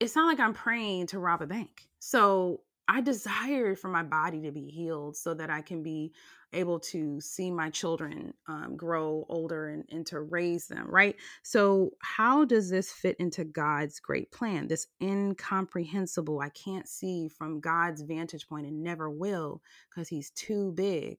it's 0.00 0.14
not 0.14 0.26
like 0.26 0.40
I'm 0.40 0.54
praying 0.54 1.08
to 1.08 1.18
rob 1.18 1.42
a 1.42 1.46
bank. 1.46 1.82
So 1.98 2.60
I 2.88 3.00
desire 3.00 3.74
for 3.74 3.88
my 3.88 4.02
body 4.02 4.42
to 4.42 4.52
be 4.52 4.68
healed 4.68 5.16
so 5.16 5.34
that 5.34 5.50
I 5.50 5.60
can 5.60 5.82
be 5.82 6.12
able 6.52 6.78
to 6.78 7.20
see 7.20 7.50
my 7.50 7.68
children 7.68 8.32
um, 8.46 8.76
grow 8.76 9.26
older 9.28 9.68
and, 9.68 9.84
and 9.90 10.06
to 10.06 10.20
raise 10.20 10.68
them, 10.68 10.86
right? 10.88 11.16
So, 11.42 11.90
how 12.00 12.44
does 12.44 12.70
this 12.70 12.92
fit 12.92 13.16
into 13.18 13.44
God's 13.44 13.98
great 13.98 14.30
plan? 14.30 14.68
This 14.68 14.86
incomprehensible, 15.02 16.40
I 16.40 16.50
can't 16.50 16.88
see 16.88 17.28
from 17.28 17.60
God's 17.60 18.02
vantage 18.02 18.48
point 18.48 18.66
and 18.66 18.82
never 18.82 19.10
will 19.10 19.62
because 19.90 20.08
He's 20.08 20.30
too 20.30 20.72
big. 20.72 21.18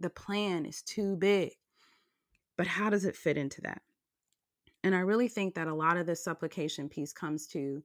The 0.00 0.10
plan 0.10 0.66
is 0.66 0.82
too 0.82 1.16
big. 1.16 1.52
But 2.56 2.66
how 2.66 2.90
does 2.90 3.04
it 3.04 3.16
fit 3.16 3.38
into 3.38 3.60
that? 3.62 3.82
And 4.84 4.94
I 4.94 5.00
really 5.00 5.28
think 5.28 5.54
that 5.54 5.68
a 5.68 5.74
lot 5.74 5.96
of 5.96 6.06
this 6.06 6.22
supplication 6.22 6.88
piece 6.88 7.12
comes 7.12 7.46
to 7.48 7.82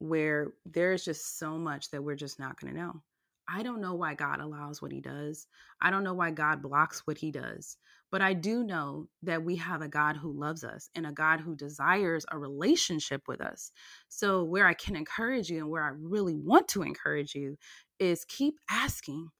where 0.00 0.54
there's 0.64 1.04
just 1.04 1.38
so 1.38 1.56
much 1.58 1.90
that 1.90 2.02
we're 2.02 2.16
just 2.16 2.38
not 2.40 2.58
going 2.58 2.74
to 2.74 2.80
know. 2.80 3.02
I 3.46 3.62
don't 3.62 3.80
know 3.80 3.94
why 3.94 4.14
God 4.14 4.40
allows 4.40 4.80
what 4.80 4.92
he 4.92 5.00
does. 5.00 5.46
I 5.80 5.90
don't 5.90 6.04
know 6.04 6.14
why 6.14 6.30
God 6.30 6.62
blocks 6.62 7.06
what 7.06 7.18
he 7.18 7.30
does. 7.30 7.76
But 8.10 8.22
I 8.22 8.32
do 8.32 8.64
know 8.64 9.08
that 9.22 9.44
we 9.44 9.56
have 9.56 9.82
a 9.82 9.88
God 9.88 10.16
who 10.16 10.32
loves 10.32 10.64
us 10.64 10.88
and 10.94 11.06
a 11.06 11.12
God 11.12 11.40
who 11.40 11.54
desires 11.54 12.24
a 12.30 12.38
relationship 12.38 13.22
with 13.28 13.40
us. 13.40 13.72
So, 14.08 14.42
where 14.42 14.66
I 14.66 14.74
can 14.74 14.96
encourage 14.96 15.48
you 15.50 15.58
and 15.58 15.70
where 15.70 15.84
I 15.84 15.90
really 15.96 16.34
want 16.34 16.68
to 16.68 16.82
encourage 16.82 17.34
you 17.34 17.56
is 17.98 18.24
keep 18.24 18.54
asking. 18.68 19.30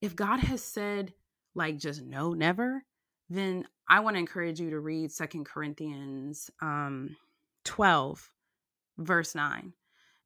If 0.00 0.14
God 0.14 0.40
has 0.40 0.62
said, 0.62 1.14
like, 1.54 1.78
just 1.78 2.02
no, 2.02 2.32
never, 2.32 2.84
then 3.28 3.66
I 3.88 4.00
want 4.00 4.14
to 4.16 4.20
encourage 4.20 4.60
you 4.60 4.70
to 4.70 4.80
read 4.80 5.10
Second 5.10 5.46
Corinthians 5.46 6.50
um, 6.60 7.16
12, 7.64 8.30
verse 8.98 9.34
9 9.34 9.72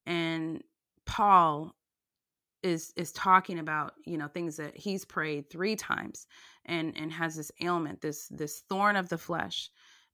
and 0.07 0.63
Paul 1.05 1.75
is 2.63 2.93
is 2.97 3.13
talking 3.13 3.59
about 3.59 3.95
you 4.05 4.19
know 4.19 4.29
things 4.29 4.57
that 4.57 4.77
he's 4.77 5.05
prayed 5.05 5.51
three 5.51 5.77
times 5.77 6.27
and 6.65 6.97
and 6.97 7.13
has 7.13 7.37
this 7.37 7.53
ailment 7.61 8.01
this 8.01 8.29
this 8.29 8.63
thorn 8.69 8.97
of 8.97 9.09
the 9.09 9.19
flesh 9.19 9.71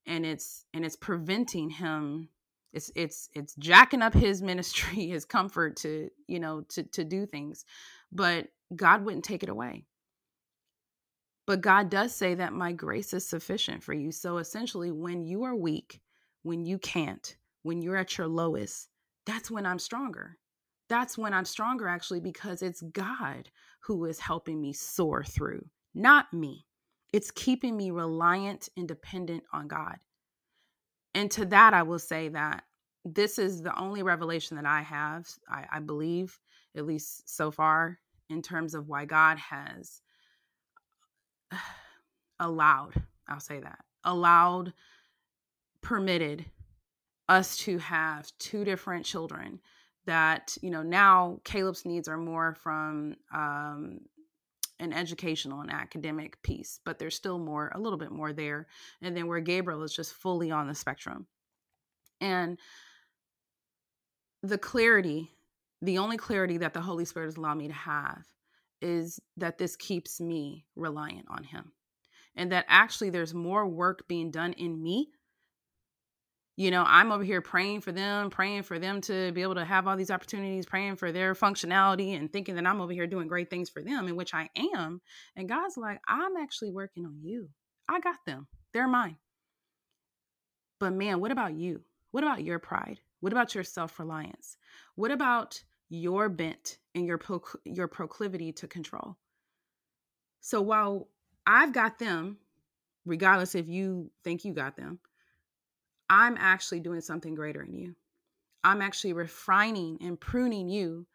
and 0.07 0.27
it's 0.27 0.65
and 0.75 0.85
it's 0.85 0.97
preventing 0.97 1.71
him 1.71 2.29
it's 2.73 2.91
it's 2.97 3.29
it's 3.35 3.55
jacking 3.57 4.03
up 4.03 4.15
his 4.15 4.43
ministry 4.53 5.09
his 5.09 5.25
comfort 5.25 5.77
to 5.77 6.09
you 6.27 6.41
know 6.41 6.63
to 6.71 6.83
to 6.85 7.05
do 7.05 7.27
things. 7.27 7.65
But 8.11 8.49
god 8.75 9.05
wouldn't 9.05 9.25
take 9.25 9.43
it 9.43 9.49
away. 9.49 9.85
But 11.47 11.61
god 11.61 11.91
does 11.91 12.15
say 12.15 12.35
that 12.35 12.53
my 12.53 12.73
grace 12.73 13.13
is 13.13 13.29
sufficient 13.29 13.83
for 13.83 13.93
you. 13.93 14.13
So 14.13 14.39
essentially 14.39 14.91
when 14.91 15.25
you 15.25 15.45
are 15.45 15.55
weak 15.55 16.01
when 16.43 16.65
you 16.65 16.79
can't 16.79 17.37
when 17.63 17.83
you're 17.83 17.97
at 17.97 18.19
your 18.19 18.27
lowest 18.27 18.89
that's 19.27 19.51
when 19.51 19.67
I'm 19.67 19.79
stronger. 19.79 20.39
That's 20.89 21.17
when 21.17 21.33
I'm 21.33 21.45
stronger 21.45 21.89
actually 21.89 22.21
because 22.21 22.63
it's 22.63 22.83
God 22.83 23.51
who 23.81 24.05
is 24.05 24.19
helping 24.19 24.61
me 24.61 24.73
soar 24.73 25.25
through, 25.25 25.65
not 25.95 26.33
me. 26.33 26.67
It's 27.13 27.31
keeping 27.31 27.77
me 27.77 27.91
reliant 27.91 28.69
and 28.77 28.89
dependent 28.89 29.45
on 29.53 29.69
God. 29.69 29.97
And 31.15 31.31
to 31.33 31.45
that, 31.47 31.75
I 31.75 31.83
will 31.83 31.99
say 31.99 32.29
that 32.29 32.65
this 33.05 33.39
is 33.39 33.63
the 33.63 33.79
only 33.79 34.03
revelation 34.03 34.57
that 34.57 34.67
I 34.67 34.83
have, 34.83 35.29
I, 35.49 35.67
I 35.73 35.81
believe, 35.81 36.39
at 36.77 36.87
least 36.87 37.29
so 37.29 37.51
far, 37.51 37.99
in 38.31 38.41
terms 38.41 38.75
of 38.75 38.89
why 38.89 39.05
God 39.05 39.39
has 39.39 40.01
allowed, 42.41 42.95
I'll 43.29 43.41
say 43.41 43.61
that, 43.61 43.81
allowed, 44.05 44.73
permitted 45.83 46.47
us 47.33 47.57
to 47.57 47.79
have 47.79 48.31
two 48.39 48.63
different 48.63 49.07
children 49.07 49.59
that 50.05 50.57
you 50.61 50.71
know 50.71 50.83
now 50.83 51.41
caleb's 51.45 51.87
needs 51.87 52.09
are 52.09 52.19
more 52.19 52.55
from 52.55 53.15
um, 53.33 54.01
an 54.79 54.93
educational 54.93 55.61
and 55.61 55.71
academic 55.71 56.43
piece 56.43 56.81
but 56.85 56.99
there's 56.99 57.15
still 57.15 57.39
more 57.39 57.73
a 57.75 57.81
little 57.81 57.99
bit 57.99 58.11
more 58.11 58.33
there. 58.33 58.67
And 59.01 59.17
then 59.17 59.27
where 59.29 59.41
gabriel 59.41 59.83
is 59.83 59.95
just 59.95 60.13
fully 60.13 60.51
on 60.51 60.67
the 60.67 60.75
spectrum. 60.75 61.27
And 62.21 62.59
the 64.43 64.59
clarity 64.59 65.31
the 65.81 65.99
only 65.99 66.17
clarity 66.17 66.59
that 66.59 66.75
the 66.75 66.81
holy 66.81 67.05
spirit 67.07 67.27
has 67.27 67.37
allowed 67.37 67.59
me 67.59 67.69
to 67.69 67.75
have 67.75 68.25
is 68.83 69.19
that 69.39 69.57
this 69.59 69.75
keeps 69.77 70.21
me 70.21 70.67
reliant 70.77 71.27
on 71.31 71.45
him. 71.45 71.73
And 72.37 72.53
that 72.53 72.67
actually 72.69 73.11
there's 73.11 73.35
more 73.35 73.67
work 73.67 74.07
being 74.07 74.31
done 74.31 74.53
in 74.53 74.81
me 74.83 75.09
you 76.57 76.71
know 76.71 76.85
i'm 76.87 77.11
over 77.11 77.25
here 77.25 77.41
praying 77.41 77.81
for 77.81 77.93
them 77.93 78.29
praying 78.29 78.63
for 78.63 78.79
them 78.79 79.01
to 79.01 79.33
be 79.33 79.43
able 79.43 79.55
to 79.55 79.65
have 79.65 79.89
all 79.89 79.97
these 79.97 80.11
opportunities 80.11 80.67
praying 80.67 80.97
for 80.97 81.11
their 81.11 81.35
functionality 81.35 82.17
and 82.17 82.33
thinking 82.33 82.55
that 82.55 82.67
i'm 82.67 82.81
over 82.81 82.93
here 82.93 83.07
doing 83.07 83.29
great 83.29 83.49
things 83.49 83.71
for 83.71 83.83
them 83.83 84.07
in 84.07 84.17
which 84.17 84.35
i 84.35 84.49
am. 84.75 85.01
And 85.37 85.49
god's 85.49 85.77
like 85.77 86.01
i'm 86.07 86.37
actually 86.37 86.71
working 86.71 87.07
on 87.07 87.19
you. 87.23 87.49
I 87.89 88.01
got 88.01 88.17
them. 88.27 88.47
They're 88.73 88.89
mine. 88.89 89.17
But 90.79 90.93
man 90.93 91.21
what 91.21 91.33
about 91.33 91.55
you? 91.55 91.83
What 92.11 92.25
about 92.25 92.45
your 92.45 92.59
pride? 92.59 93.01
What 93.21 93.33
about 93.33 93.55
your 93.55 93.65
self-reliance? 93.65 94.57
What 94.97 95.11
about 95.11 95.63
your 95.89 96.29
bent 96.29 96.79
and 96.95 97.07
your 97.07 97.19
pro- 97.19 97.43
your 97.65 97.89
proclivity 97.89 98.53
to 98.53 98.67
control? 98.67 99.17
So 100.41 100.61
while 100.61 101.09
i've 101.47 101.73
got 101.73 101.99
them 101.99 102.37
regardless 103.05 103.55
if 103.55 103.69
you 103.69 104.11
think 104.23 104.45
you 104.45 104.53
got 104.53 104.77
them 104.77 105.01
I'm 106.13 106.37
actually 106.39 106.81
doing 106.81 107.01
something 107.01 107.35
greater 107.35 107.63
in 107.63 107.73
you. 107.73 107.95
I'm 108.63 108.83
actually 108.83 109.15
refining 109.15 109.97
and 110.03 110.21
pruning 110.21 110.69
you. 110.69 111.07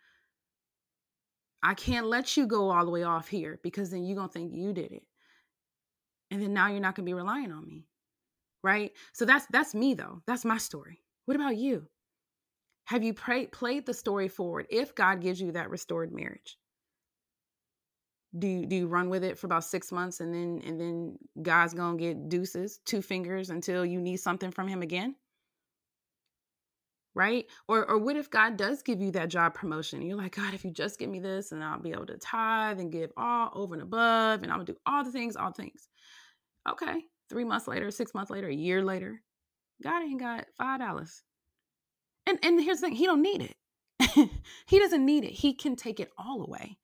I 1.61 1.75
can't 1.75 2.07
let 2.07 2.35
you 2.35 2.47
go 2.47 2.71
all 2.71 2.83
the 2.83 2.89
way 2.89 3.03
off 3.03 3.27
here 3.27 3.59
because 3.61 3.91
then 3.91 4.03
you're 4.03 4.15
going 4.15 4.29
to 4.29 4.33
think 4.33 4.53
you 4.55 4.73
did 4.73 4.91
it. 4.91 5.03
And 6.31 6.41
then 6.41 6.51
now 6.51 6.69
you're 6.69 6.79
not 6.79 6.95
going 6.95 7.05
to 7.05 7.09
be 7.09 7.13
relying 7.13 7.51
on 7.51 7.63
me. 7.63 7.85
Right? 8.63 8.91
So 9.13 9.23
that's 9.23 9.45
that's 9.51 9.75
me 9.75 9.93
though. 9.93 10.23
That's 10.25 10.43
my 10.43 10.57
story. 10.57 11.03
What 11.25 11.37
about 11.37 11.57
you? 11.57 11.87
Have 12.85 13.03
you 13.03 13.13
pray, 13.13 13.45
played 13.45 13.85
the 13.85 13.93
story 13.93 14.27
forward 14.27 14.65
if 14.71 14.95
God 14.95 15.21
gives 15.21 15.39
you 15.39 15.51
that 15.51 15.69
restored 15.69 16.11
marriage? 16.11 16.57
Do 18.37 18.47
you, 18.47 18.65
do 18.65 18.75
you 18.75 18.87
run 18.87 19.09
with 19.09 19.23
it 19.23 19.37
for 19.37 19.47
about 19.47 19.63
six 19.63 19.91
months 19.91 20.19
and 20.19 20.33
then 20.33 20.61
and 20.65 20.79
then 20.79 21.17
God's 21.41 21.73
gonna 21.73 21.97
get 21.97 22.29
deuces, 22.29 22.79
two 22.85 23.01
fingers 23.01 23.49
until 23.49 23.85
you 23.85 24.01
need 24.01 24.17
something 24.17 24.51
from 24.51 24.67
him 24.67 24.81
again? 24.81 25.15
Right? 27.15 27.45
Or 27.67 27.89
or 27.89 27.97
what 27.97 28.17
if 28.17 28.29
God 28.29 28.57
does 28.57 28.83
give 28.83 29.01
you 29.01 29.11
that 29.11 29.29
job 29.29 29.53
promotion? 29.53 30.01
You're 30.01 30.17
like, 30.17 30.35
God, 30.35 30.53
if 30.53 30.65
you 30.65 30.71
just 30.71 30.99
give 30.99 31.09
me 31.09 31.19
this 31.19 31.51
and 31.51 31.63
I'll 31.63 31.79
be 31.79 31.91
able 31.91 32.05
to 32.07 32.17
tithe 32.17 32.79
and 32.79 32.91
give 32.91 33.11
all 33.17 33.51
over 33.53 33.73
and 33.73 33.83
above 33.83 34.43
and 34.43 34.51
I'm 34.51 34.57
gonna 34.57 34.65
do 34.65 34.77
all 34.85 35.03
the 35.03 35.11
things, 35.11 35.35
all 35.35 35.51
the 35.51 35.63
things. 35.63 35.87
Okay. 36.69 37.03
Three 37.29 37.45
months 37.45 37.67
later, 37.67 37.91
six 37.91 38.13
months 38.13 38.29
later, 38.29 38.47
a 38.47 38.53
year 38.53 38.83
later, 38.83 39.21
God 39.81 40.03
ain't 40.03 40.19
got 40.19 40.45
five 40.57 40.79
dollars. 40.79 41.23
And 42.27 42.39
and 42.43 42.61
here's 42.61 42.81
the 42.81 42.87
thing, 42.87 42.95
he 42.95 43.05
don't 43.05 43.21
need 43.21 43.41
it. 43.41 44.29
he 44.67 44.79
doesn't 44.79 45.05
need 45.05 45.23
it. 45.23 45.31
He 45.31 45.53
can 45.53 45.75
take 45.75 45.99
it 45.99 46.11
all 46.17 46.43
away. 46.43 46.77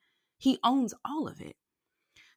He 0.43 0.59
owns 0.61 0.93
all 1.05 1.29
of 1.29 1.39
it. 1.39 1.55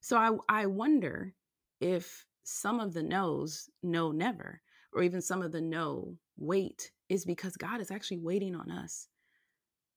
So 0.00 0.16
I 0.16 0.30
I 0.48 0.66
wonder 0.66 1.34
if 1.80 2.24
some 2.44 2.78
of 2.78 2.94
the 2.94 3.02
no's 3.02 3.68
no 3.82 4.12
never, 4.12 4.60
or 4.92 5.02
even 5.02 5.20
some 5.20 5.42
of 5.42 5.50
the 5.50 5.60
no 5.60 6.16
wait 6.38 6.92
is 7.08 7.24
because 7.24 7.56
God 7.56 7.80
is 7.80 7.90
actually 7.90 8.18
waiting 8.18 8.54
on 8.54 8.70
us 8.70 9.08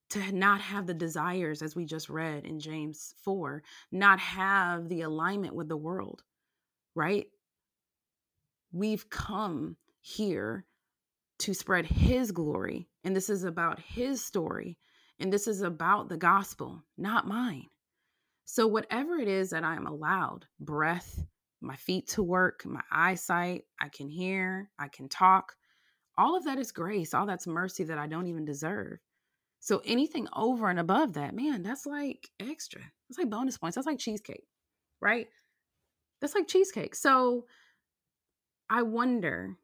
to 0.09 0.31
not 0.31 0.59
have 0.59 0.87
the 0.87 0.93
desires 0.95 1.61
as 1.61 1.75
we 1.75 1.85
just 1.85 2.09
read 2.09 2.47
in 2.47 2.59
James 2.59 3.13
4, 3.23 3.61
not 3.91 4.17
have 4.17 4.89
the 4.89 5.01
alignment 5.01 5.53
with 5.53 5.69
the 5.69 5.77
world, 5.77 6.23
right? 6.95 7.27
We've 8.71 9.07
come 9.11 9.77
here 10.01 10.65
to 11.41 11.53
spread 11.53 11.85
his 11.85 12.31
glory. 12.31 12.89
And 13.03 13.15
this 13.15 13.29
is 13.29 13.43
about 13.43 13.79
his 13.79 14.25
story. 14.25 14.79
And 15.19 15.31
this 15.31 15.47
is 15.47 15.61
about 15.61 16.09
the 16.09 16.17
gospel, 16.17 16.83
not 16.97 17.27
mine. 17.27 17.67
So, 18.51 18.65
whatever 18.65 19.17
it 19.17 19.27
is 19.27 19.51
that 19.51 19.63
I'm 19.63 19.85
allowed 19.85 20.47
breath, 20.59 21.23
my 21.61 21.75
feet 21.75 22.07
to 22.07 22.23
work, 22.23 22.65
my 22.65 22.81
eyesight, 22.91 23.65
I 23.79 23.89
can 23.89 24.09
hear, 24.09 24.71
I 24.79 24.87
can 24.87 25.07
talk 25.07 25.55
all 26.17 26.35
of 26.35 26.45
that 26.45 26.57
is 26.57 26.71
grace. 26.71 27.13
All 27.13 27.27
that's 27.27 27.45
mercy 27.45 27.83
that 27.83 27.99
I 27.99 28.07
don't 28.07 28.25
even 28.25 28.45
deserve. 28.45 28.97
So, 29.59 29.83
anything 29.85 30.27
over 30.35 30.67
and 30.67 30.79
above 30.79 31.13
that, 31.13 31.35
man, 31.35 31.61
that's 31.61 31.85
like 31.85 32.27
extra. 32.39 32.81
That's 32.81 33.19
like 33.19 33.29
bonus 33.29 33.59
points. 33.59 33.75
That's 33.75 33.85
like 33.85 33.99
cheesecake, 33.99 34.47
right? 34.99 35.27
That's 36.19 36.33
like 36.33 36.47
cheesecake. 36.47 36.95
So, 36.95 37.45
I 38.67 38.81
wonder 38.81 39.57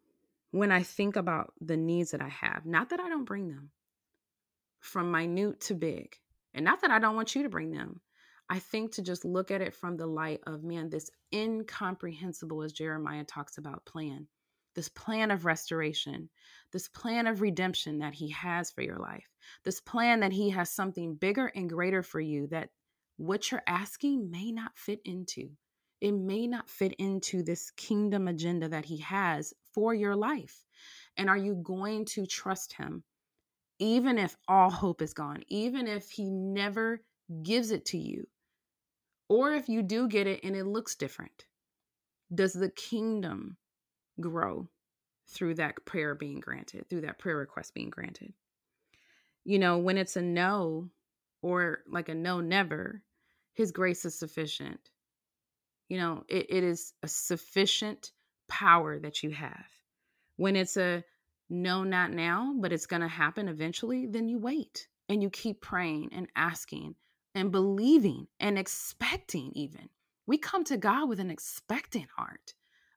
when 0.52 0.72
I 0.72 0.84
think 0.84 1.16
about 1.16 1.54
the 1.60 1.76
needs 1.76 2.12
that 2.12 2.22
I 2.22 2.30
have, 2.30 2.68
not 2.68 2.90
that 2.90 3.00
I 3.00 3.10
don't 3.10 3.26
bring 3.26 3.48
them 3.48 3.72
from 4.80 5.12
minute 5.12 5.60
to 5.62 5.74
big, 5.74 6.16
and 6.54 6.64
not 6.64 6.82
that 6.82 6.92
I 6.92 7.00
don't 7.00 7.16
want 7.16 7.34
you 7.34 7.42
to 7.42 7.50
bring 7.50 7.72
them. 7.72 8.00
I 8.50 8.60
think 8.60 8.92
to 8.94 9.02
just 9.02 9.26
look 9.26 9.52
at 9.52 9.62
it 9.62 9.74
from 9.74 9.98
the 9.98 10.08
light 10.08 10.42
of, 10.46 10.64
man, 10.64 10.90
this 10.90 11.10
incomprehensible, 11.34 12.62
as 12.62 12.74
Jeremiah 12.74 13.24
talks 13.24 13.58
about, 13.58 13.86
plan, 13.86 14.28
this 14.76 14.90
plan 14.90 15.32
of 15.32 15.46
restoration, 15.46 16.30
this 16.72 16.88
plan 16.88 17.28
of 17.28 17.42
redemption 17.42 18.00
that 18.00 18.14
he 18.14 18.30
has 18.32 18.70
for 18.70 18.82
your 18.82 18.98
life, 18.98 19.28
this 19.64 19.82
plan 19.82 20.20
that 20.20 20.34
he 20.34 20.50
has 20.52 20.70
something 20.70 21.16
bigger 21.16 21.48
and 21.56 21.70
greater 21.70 22.04
for 22.04 22.20
you 22.20 22.48
that 22.48 22.70
what 23.18 23.52
you're 23.52 23.64
asking 23.66 24.30
may 24.30 24.52
not 24.52 24.78
fit 24.78 25.00
into 25.06 25.50
it 26.02 26.12
may 26.12 26.46
not 26.46 26.70
fit 26.70 26.94
into 27.00 27.42
this 27.42 27.72
kingdom 27.72 28.28
agenda 28.28 28.70
that 28.70 28.86
he 28.86 28.98
has 28.98 29.54
for 29.74 29.94
your 29.94 30.16
life. 30.16 30.64
And 31.18 31.30
are 31.30 31.38
you 31.38 31.56
going 31.56 32.06
to 32.06 32.26
trust 32.26 32.74
him, 32.74 33.04
even 33.80 34.18
if 34.18 34.36
all 34.48 34.70
hope 34.70 35.02
is 35.02 35.14
gone, 35.14 35.44
even 35.48 35.88
if 35.88 36.12
he 36.12 36.30
never 36.30 37.02
gives 37.44 37.72
it 37.72 37.86
to 37.86 37.98
you? 37.98 38.28
Or 39.28 39.54
if 39.54 39.70
you 39.70 39.82
do 39.82 40.08
get 40.08 40.28
it 40.28 40.44
and 40.44 40.56
it 40.56 40.66
looks 40.66 40.96
different, 40.96 41.46
does 42.34 42.54
the 42.54 42.70
kingdom 42.70 43.58
grow 44.20 44.70
through 45.28 45.56
that 45.56 45.86
prayer 45.86 46.16
being 46.16 46.40
granted, 46.40 46.90
through 46.90 47.02
that 47.02 47.20
prayer 47.20 47.38
request 47.38 47.74
being 47.74 47.90
granted? 47.90 48.34
You 49.44 49.60
know, 49.60 49.78
when 49.78 49.98
it's 49.98 50.16
a 50.16 50.22
no 50.22 50.90
or 51.42 51.80
like 51.88 52.10
a 52.10 52.16
no, 52.16 52.42
never, 52.42 53.02
his 53.54 53.72
grace 53.72 54.06
is 54.06 54.18
sufficient 54.18 54.90
you 55.90 55.98
know, 55.98 56.24
it, 56.28 56.48
it 56.50 56.64
is 56.64 56.94
a 57.04 57.08
sufficient 57.08 58.12
power 58.48 59.00
that 59.00 59.24
you 59.24 59.32
have. 59.32 59.66
When 60.38 60.56
it's 60.56 60.78
a 60.78 61.04
no, 61.50 61.84
not 61.84 62.12
now, 62.12 62.56
but 62.60 62.74
it's 62.74 62.88
going 62.88 63.02
to 63.02 63.08
happen 63.08 63.48
eventually, 63.48 64.08
then 64.08 64.28
you 64.28 64.40
wait 64.40 64.88
and 65.10 65.22
you 65.22 65.30
keep 65.30 65.62
praying 65.62 66.10
and 66.12 66.28
asking 66.36 66.96
and 67.36 67.52
believing 67.52 68.28
and 68.40 68.58
expecting, 68.58 69.52
even. 69.54 69.90
We 70.26 70.38
come 70.38 70.64
to 70.66 70.78
God 70.78 71.08
with 71.08 71.20
an 71.20 71.30
expectant 71.30 72.08
heart. 72.18 72.56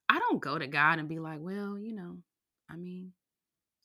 I 0.08 0.18
don't 0.18 0.40
go 0.40 0.56
to 0.58 0.66
God 0.66 0.98
and 0.98 1.08
be 1.08 1.18
like, 1.18 1.40
well, 1.40 1.78
you 1.78 1.92
know, 1.92 2.18
I 2.70 2.76
mean, 2.76 3.12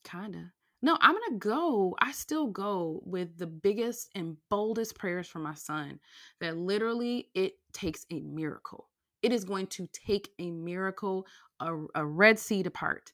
kind 0.05 0.35
of. 0.35 0.41
No, 0.81 0.97
I'm 1.01 1.13
going 1.13 1.31
to 1.31 1.37
go. 1.37 1.95
I 1.99 2.11
still 2.11 2.47
go 2.47 3.01
with 3.05 3.37
the 3.37 3.47
biggest 3.47 4.09
and 4.15 4.37
boldest 4.49 4.97
prayers 4.97 5.27
for 5.27 5.39
my 5.39 5.53
son 5.53 5.99
that 6.39 6.57
literally 6.57 7.29
it 7.33 7.53
takes 7.73 8.05
a 8.11 8.19
miracle. 8.19 8.89
It 9.21 9.31
is 9.31 9.45
going 9.45 9.67
to 9.67 9.87
take 9.93 10.29
a 10.39 10.51
miracle, 10.51 11.25
a, 11.59 11.73
a 11.95 12.05
Red 12.05 12.37
Sea 12.37 12.63
to 12.63 12.69
part. 12.69 13.13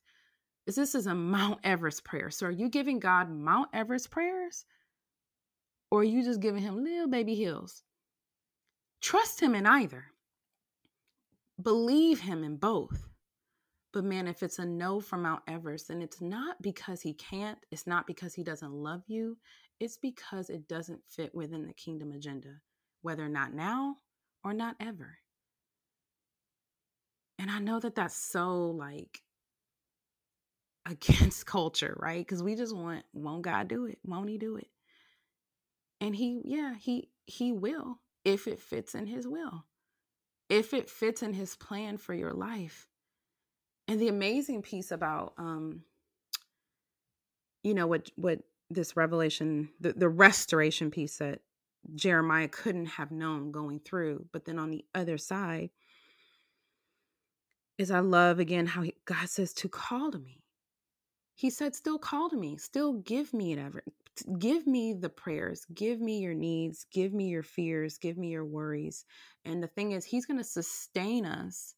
This 0.66 0.96
is 0.96 1.06
a 1.08 1.16
Mount 1.16 1.60
Everest 1.64 2.04
prayer. 2.04 2.30
So 2.32 2.48
are 2.48 2.52
you 2.52 2.70
giving 2.70 3.00
God 3.00 3.30
Mount 3.30 3.70
Everest 3.74 4.12
prayers? 4.12 4.66
Or 5.92 6.02
are 6.02 6.04
you 6.04 6.24
just 6.24 6.40
giving 6.40 6.62
him 6.62 6.84
little 6.84 7.08
baby 7.08 7.36
hills? 7.36 7.84
Trust 9.02 9.40
him 9.40 9.56
in 9.56 9.66
either. 9.66 10.06
Believe 11.62 12.20
him 12.20 12.44
in 12.44 12.58
both. 12.58 13.08
But 13.92 14.04
man, 14.04 14.28
if 14.28 14.44
it's 14.44 14.60
a 14.60 14.66
no 14.66 15.00
from 15.00 15.24
Mount 15.24 15.42
Everest, 15.48 15.88
then 15.88 16.02
it's 16.02 16.22
not 16.22 16.62
because 16.62 17.02
he 17.02 17.14
can't, 17.14 17.58
it's 17.72 17.88
not 17.88 18.06
because 18.06 18.36
he 18.36 18.44
doesn't 18.44 18.72
love 18.72 19.02
you, 19.08 19.38
it's 19.80 19.98
because 19.98 20.50
it 20.50 20.68
doesn't 20.68 21.02
fit 21.08 21.34
within 21.34 21.66
the 21.66 21.74
kingdom 21.74 22.12
agenda, 22.12 22.50
whether 23.02 23.28
not 23.28 23.54
now 23.54 23.96
or 24.44 24.54
not 24.54 24.76
ever. 24.80 25.18
And 27.40 27.50
I 27.50 27.60
know 27.60 27.80
that 27.80 27.96
that's 27.96 28.16
so 28.16 28.68
like 28.68 29.22
against 30.86 31.46
culture, 31.48 31.98
right? 32.00 32.26
Because 32.26 32.44
we 32.44 32.56
just 32.56 32.76
want, 32.76 33.06
won't 33.14 33.42
God 33.42 33.70
do 33.70 33.86
it? 33.86 33.98
Won't 34.06 34.30
He 34.30 34.38
do 34.38 34.58
it? 34.58 34.68
And 36.02 36.16
He, 36.16 36.42
yeah, 36.46 36.76
He 36.76 37.10
He 37.26 37.52
will 37.52 38.00
if 38.26 38.48
it 38.48 38.60
fits 38.60 38.96
in 38.96 39.08
His 39.08 39.28
will, 39.28 39.66
if 40.50 40.74
it 40.74 40.90
fits 40.90 41.22
in 41.24 41.34
His 41.34 41.56
plan 41.56 41.98
for 41.98 42.14
your 42.14 42.34
life. 42.34 42.88
And 43.88 44.00
the 44.00 44.08
amazing 44.08 44.62
piece 44.62 44.92
about, 44.92 45.34
um, 45.38 45.82
you 47.64 47.74
know, 47.74 47.88
what 47.88 48.10
what 48.16 48.40
this 48.70 48.96
revelation, 48.96 49.70
the 49.80 49.94
the 49.94 50.10
restoration 50.10 50.92
piece 50.92 51.18
that 51.18 51.42
Jeremiah 51.96 52.48
couldn't 52.48 52.86
have 52.86 53.12
known 53.12 53.52
going 53.52 53.80
through, 53.80 54.28
but 54.32 54.46
then 54.46 54.60
on 54.60 54.70
the 54.70 54.86
other 54.94 55.18
side 55.18 55.70
is 57.78 57.90
I 57.90 58.00
love 58.00 58.40
again 58.40 58.68
how 58.68 58.82
he, 58.82 58.94
God 59.06 59.30
says 59.30 59.54
to 59.54 59.70
call 59.70 60.12
to 60.12 60.20
me. 60.20 60.44
He 61.34 61.50
said, 61.50 61.74
still 61.74 61.98
call 61.98 62.30
to 62.30 62.36
me, 62.36 62.58
still 62.58 62.94
give 62.94 63.34
me 63.34 63.54
it 63.54 63.60
ever. 63.60 63.82
Give 64.24 64.66
me 64.66 64.94
the 64.94 65.10
prayers, 65.10 65.66
give 65.74 66.00
me 66.00 66.20
your 66.20 66.34
needs, 66.34 66.86
give 66.92 67.14
me 67.14 67.28
your 67.28 67.44
fears, 67.44 67.98
give 67.98 68.18
me 68.18 68.30
your 68.30 68.46
worries. 68.46 69.06
And 69.46 69.62
the 69.62 69.68
thing 69.68 69.92
is, 69.92 70.06
He's 70.06 70.26
going 70.26 70.40
to 70.40 70.44
sustain 70.44 71.26
us, 71.26 71.76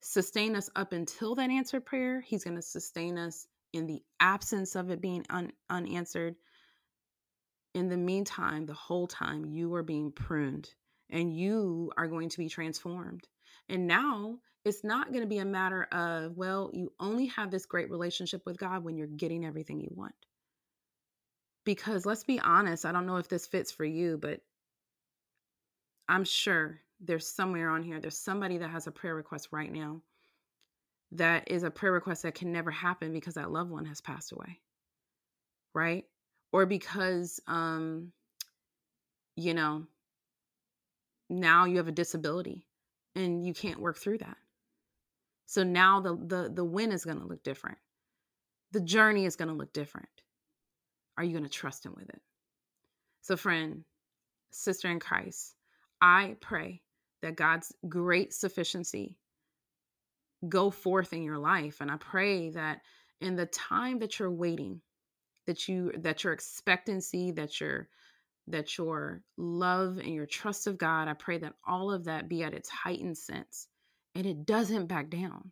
sustain 0.00 0.56
us 0.56 0.70
up 0.76 0.92
until 0.92 1.34
that 1.36 1.50
answered 1.50 1.86
prayer. 1.86 2.20
He's 2.20 2.44
going 2.44 2.56
to 2.56 2.62
sustain 2.62 3.18
us 3.18 3.46
in 3.72 3.86
the 3.86 4.02
absence 4.20 4.76
of 4.76 4.90
it 4.90 5.00
being 5.00 5.24
un- 5.30 5.52
unanswered. 5.68 6.36
In 7.74 7.88
the 7.88 7.96
meantime, 7.96 8.66
the 8.66 8.74
whole 8.74 9.08
time, 9.08 9.44
you 9.44 9.74
are 9.74 9.82
being 9.82 10.12
pruned 10.12 10.70
and 11.10 11.36
you 11.36 11.90
are 11.96 12.06
going 12.06 12.28
to 12.28 12.38
be 12.38 12.48
transformed. 12.48 13.26
And 13.68 13.86
now 13.86 14.38
it's 14.64 14.84
not 14.84 15.08
going 15.08 15.22
to 15.22 15.28
be 15.28 15.38
a 15.38 15.44
matter 15.44 15.84
of, 15.92 16.36
well, 16.36 16.70
you 16.72 16.92
only 17.00 17.26
have 17.26 17.50
this 17.50 17.66
great 17.66 17.90
relationship 17.90 18.42
with 18.46 18.58
God 18.58 18.84
when 18.84 18.96
you're 18.96 19.06
getting 19.06 19.44
everything 19.44 19.80
you 19.80 19.90
want. 19.92 20.14
Because 21.64 22.04
let's 22.04 22.24
be 22.24 22.40
honest, 22.40 22.84
I 22.84 22.92
don't 22.92 23.06
know 23.06 23.16
if 23.16 23.28
this 23.28 23.46
fits 23.46 23.72
for 23.72 23.84
you, 23.84 24.18
but 24.18 24.40
I'm 26.08 26.24
sure 26.24 26.80
there's 27.00 27.26
somewhere 27.26 27.70
on 27.70 27.82
here, 27.82 28.00
there's 28.00 28.18
somebody 28.18 28.58
that 28.58 28.70
has 28.70 28.86
a 28.86 28.92
prayer 28.92 29.14
request 29.14 29.48
right 29.50 29.72
now 29.72 30.02
that 31.12 31.50
is 31.50 31.62
a 31.62 31.70
prayer 31.70 31.92
request 31.92 32.22
that 32.22 32.34
can 32.34 32.52
never 32.52 32.70
happen 32.70 33.12
because 33.12 33.34
that 33.34 33.50
loved 33.50 33.70
one 33.70 33.84
has 33.86 34.00
passed 34.00 34.32
away. 34.32 34.60
Right? 35.74 36.04
Or 36.52 36.66
because 36.66 37.40
um 37.46 38.12
you 39.36 39.54
know 39.54 39.86
now 41.28 41.64
you 41.64 41.78
have 41.78 41.88
a 41.88 41.92
disability 41.92 42.66
and 43.16 43.46
you 43.46 43.54
can't 43.54 43.80
work 43.80 43.96
through 43.96 44.18
that. 44.18 44.36
So 45.46 45.62
now 45.62 46.00
the 46.00 46.16
the 46.16 46.50
the 46.52 46.64
win 46.64 46.92
is 46.92 47.04
going 47.04 47.20
to 47.20 47.26
look 47.26 47.42
different. 47.42 47.78
The 48.72 48.80
journey 48.80 49.24
is 49.24 49.36
going 49.36 49.48
to 49.48 49.54
look 49.54 49.72
different. 49.72 50.08
Are 51.16 51.24
you 51.24 51.32
going 51.32 51.44
to 51.44 51.50
trust 51.50 51.84
him 51.86 51.94
with 51.96 52.08
it? 52.08 52.20
So 53.22 53.36
friend, 53.36 53.84
sister 54.50 54.90
in 54.90 55.00
Christ, 55.00 55.54
I 56.00 56.36
pray 56.40 56.82
that 57.22 57.36
God's 57.36 57.72
great 57.88 58.34
sufficiency 58.34 59.16
go 60.48 60.70
forth 60.70 61.12
in 61.12 61.22
your 61.22 61.38
life 61.38 61.80
and 61.80 61.90
I 61.90 61.96
pray 61.96 62.50
that 62.50 62.80
in 63.20 63.36
the 63.36 63.46
time 63.46 63.98
that 64.00 64.18
you're 64.18 64.30
waiting 64.30 64.80
that 65.46 65.68
you 65.68 65.92
that 65.98 66.24
your 66.24 66.32
expectancy 66.32 67.30
that 67.32 67.60
your 67.60 67.88
that 68.46 68.76
your 68.76 69.22
love 69.38 69.96
and 69.96 70.12
your 70.12 70.26
trust 70.26 70.66
of 70.66 70.76
God, 70.76 71.08
I 71.08 71.14
pray 71.14 71.38
that 71.38 71.54
all 71.66 71.90
of 71.90 72.04
that 72.04 72.28
be 72.28 72.42
at 72.42 72.52
its 72.52 72.68
heightened 72.68 73.16
sense 73.16 73.68
and 74.14 74.26
it 74.26 74.44
doesn't 74.44 74.86
back 74.86 75.08
down. 75.08 75.50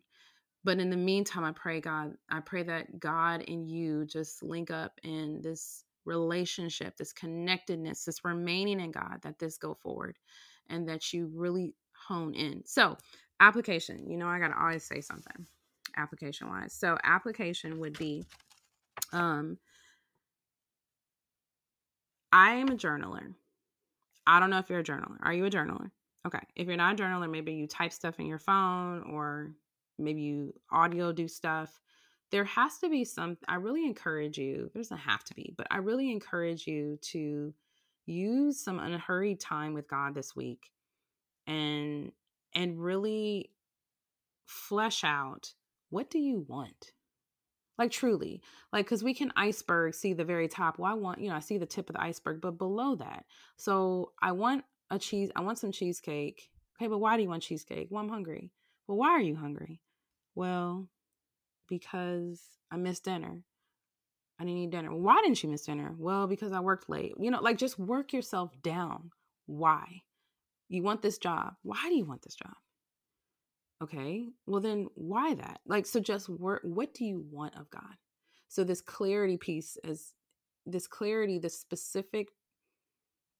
But 0.63 0.79
in 0.79 0.89
the 0.89 0.97
meantime, 0.97 1.43
I 1.43 1.51
pray, 1.51 1.81
God, 1.81 2.13
I 2.29 2.39
pray 2.39 2.63
that 2.63 2.99
God 2.99 3.43
and 3.47 3.69
you 3.69 4.05
just 4.05 4.41
link 4.41 4.71
up 4.71 4.99
in 5.03 5.41
this 5.41 5.83
relationship, 6.05 6.95
this 6.97 7.13
connectedness, 7.13 8.05
this 8.05 8.23
remaining 8.23 8.79
in 8.79 8.91
God, 8.91 9.19
that 9.23 9.39
this 9.39 9.57
go 9.57 9.73
forward 9.73 10.17
and 10.69 10.87
that 10.87 11.11
you 11.11 11.29
really 11.33 11.75
hone 12.07 12.33
in. 12.33 12.63
So, 12.65 12.97
application, 13.39 14.09
you 14.09 14.17
know, 14.17 14.27
I 14.27 14.39
got 14.39 14.49
to 14.49 14.59
always 14.59 14.83
say 14.83 15.01
something 15.01 15.45
application 15.97 16.49
wise. 16.49 16.73
So, 16.73 16.97
application 17.03 17.79
would 17.79 17.97
be 17.97 18.23
um 19.11 19.57
I 22.31 22.53
am 22.53 22.69
a 22.69 22.75
journaler. 22.75 23.35
I 24.25 24.39
don't 24.39 24.49
know 24.49 24.57
if 24.57 24.69
you're 24.69 24.79
a 24.79 24.83
journaler. 24.83 25.17
Are 25.21 25.33
you 25.33 25.45
a 25.45 25.51
journaler? 25.51 25.91
Okay. 26.25 26.39
If 26.55 26.67
you're 26.67 26.77
not 26.77 26.99
a 26.99 27.03
journaler, 27.03 27.29
maybe 27.29 27.53
you 27.53 27.67
type 27.67 27.93
stuff 27.93 28.19
in 28.19 28.25
your 28.25 28.39
phone 28.39 29.03
or 29.03 29.51
maybe 30.03 30.21
you 30.21 30.53
audio 30.71 31.11
do 31.11 31.27
stuff. 31.27 31.79
There 32.31 32.45
has 32.45 32.79
to 32.79 32.89
be 32.89 33.05
some, 33.05 33.37
I 33.47 33.55
really 33.55 33.85
encourage 33.85 34.37
you, 34.37 34.69
there 34.73 34.81
doesn't 34.81 34.97
have 34.97 35.23
to 35.25 35.35
be, 35.35 35.53
but 35.55 35.67
I 35.69 35.77
really 35.77 36.11
encourage 36.11 36.65
you 36.65 36.97
to 37.11 37.53
use 38.05 38.59
some 38.59 38.79
unhurried 38.79 39.39
time 39.39 39.73
with 39.73 39.87
God 39.87 40.13
this 40.15 40.35
week 40.35 40.71
and 41.47 42.11
and 42.53 42.79
really 42.79 43.51
flesh 44.45 45.03
out 45.03 45.53
what 45.89 46.09
do 46.09 46.17
you 46.17 46.45
want? 46.47 46.91
Like 47.77 47.91
truly 47.91 48.41
like 48.71 48.85
because 48.85 49.03
we 49.03 49.13
can 49.13 49.31
iceberg 49.35 49.95
see 49.95 50.13
the 50.13 50.25
very 50.25 50.47
top. 50.47 50.77
Well 50.77 50.91
i 50.91 50.95
want 50.95 51.19
you 51.19 51.29
know 51.29 51.35
i 51.35 51.39
see 51.39 51.57
the 51.57 51.65
tip 51.65 51.89
of 51.89 51.95
the 51.95 52.01
iceberg 52.01 52.41
but 52.41 52.57
below 52.57 52.95
that. 52.95 53.25
So 53.57 54.11
i 54.21 54.31
want 54.31 54.63
a 54.89 54.99
cheese 54.99 55.31
i 55.35 55.41
want 55.41 55.59
some 55.59 55.71
cheesecake. 55.71 56.49
Okay 56.77 56.87
but 56.87 56.99
why 56.99 57.17
do 57.17 57.23
you 57.23 57.29
want 57.29 57.43
cheesecake? 57.43 57.87
Well 57.89 58.03
i'm 58.03 58.09
hungry. 58.09 58.51
Well 58.87 58.97
why 58.97 59.09
are 59.09 59.21
you 59.21 59.35
hungry 59.35 59.81
well 60.35 60.87
because 61.67 62.41
i 62.71 62.75
missed 62.77 63.05
dinner. 63.05 63.43
I 64.39 64.45
didn't 64.45 64.59
eat 64.59 64.71
dinner. 64.71 64.93
Why 64.93 65.21
didn't 65.23 65.43
you 65.43 65.49
miss 65.49 65.65
dinner? 65.65 65.93
Well 65.97 66.27
because 66.27 66.51
i 66.51 66.59
worked 66.59 66.89
late. 66.89 67.13
You 67.19 67.31
know 67.31 67.41
like 67.41 67.57
just 67.57 67.79
work 67.79 68.13
yourself 68.13 68.51
down. 68.61 69.11
Why? 69.45 70.01
You 70.69 70.83
want 70.83 71.01
this 71.01 71.17
job. 71.17 71.53
Why 71.61 71.81
do 71.87 71.95
you 71.95 72.05
want 72.05 72.23
this 72.23 72.35
job? 72.35 72.53
Okay, 73.83 74.29
well, 74.47 74.61
then 74.61 74.87
why 74.95 75.33
that? 75.35 75.59
Like, 75.67 75.85
so 75.85 75.99
just 75.99 76.29
work, 76.29 76.61
what 76.63 76.93
do 76.93 77.03
you 77.03 77.25
want 77.29 77.57
of 77.57 77.69
God? 77.69 77.95
So, 78.47 78.63
this 78.63 78.79
clarity 78.79 79.35
piece 79.35 79.77
is 79.83 80.13
this 80.65 80.87
clarity, 80.87 81.37
this 81.37 81.59
specific 81.59 82.29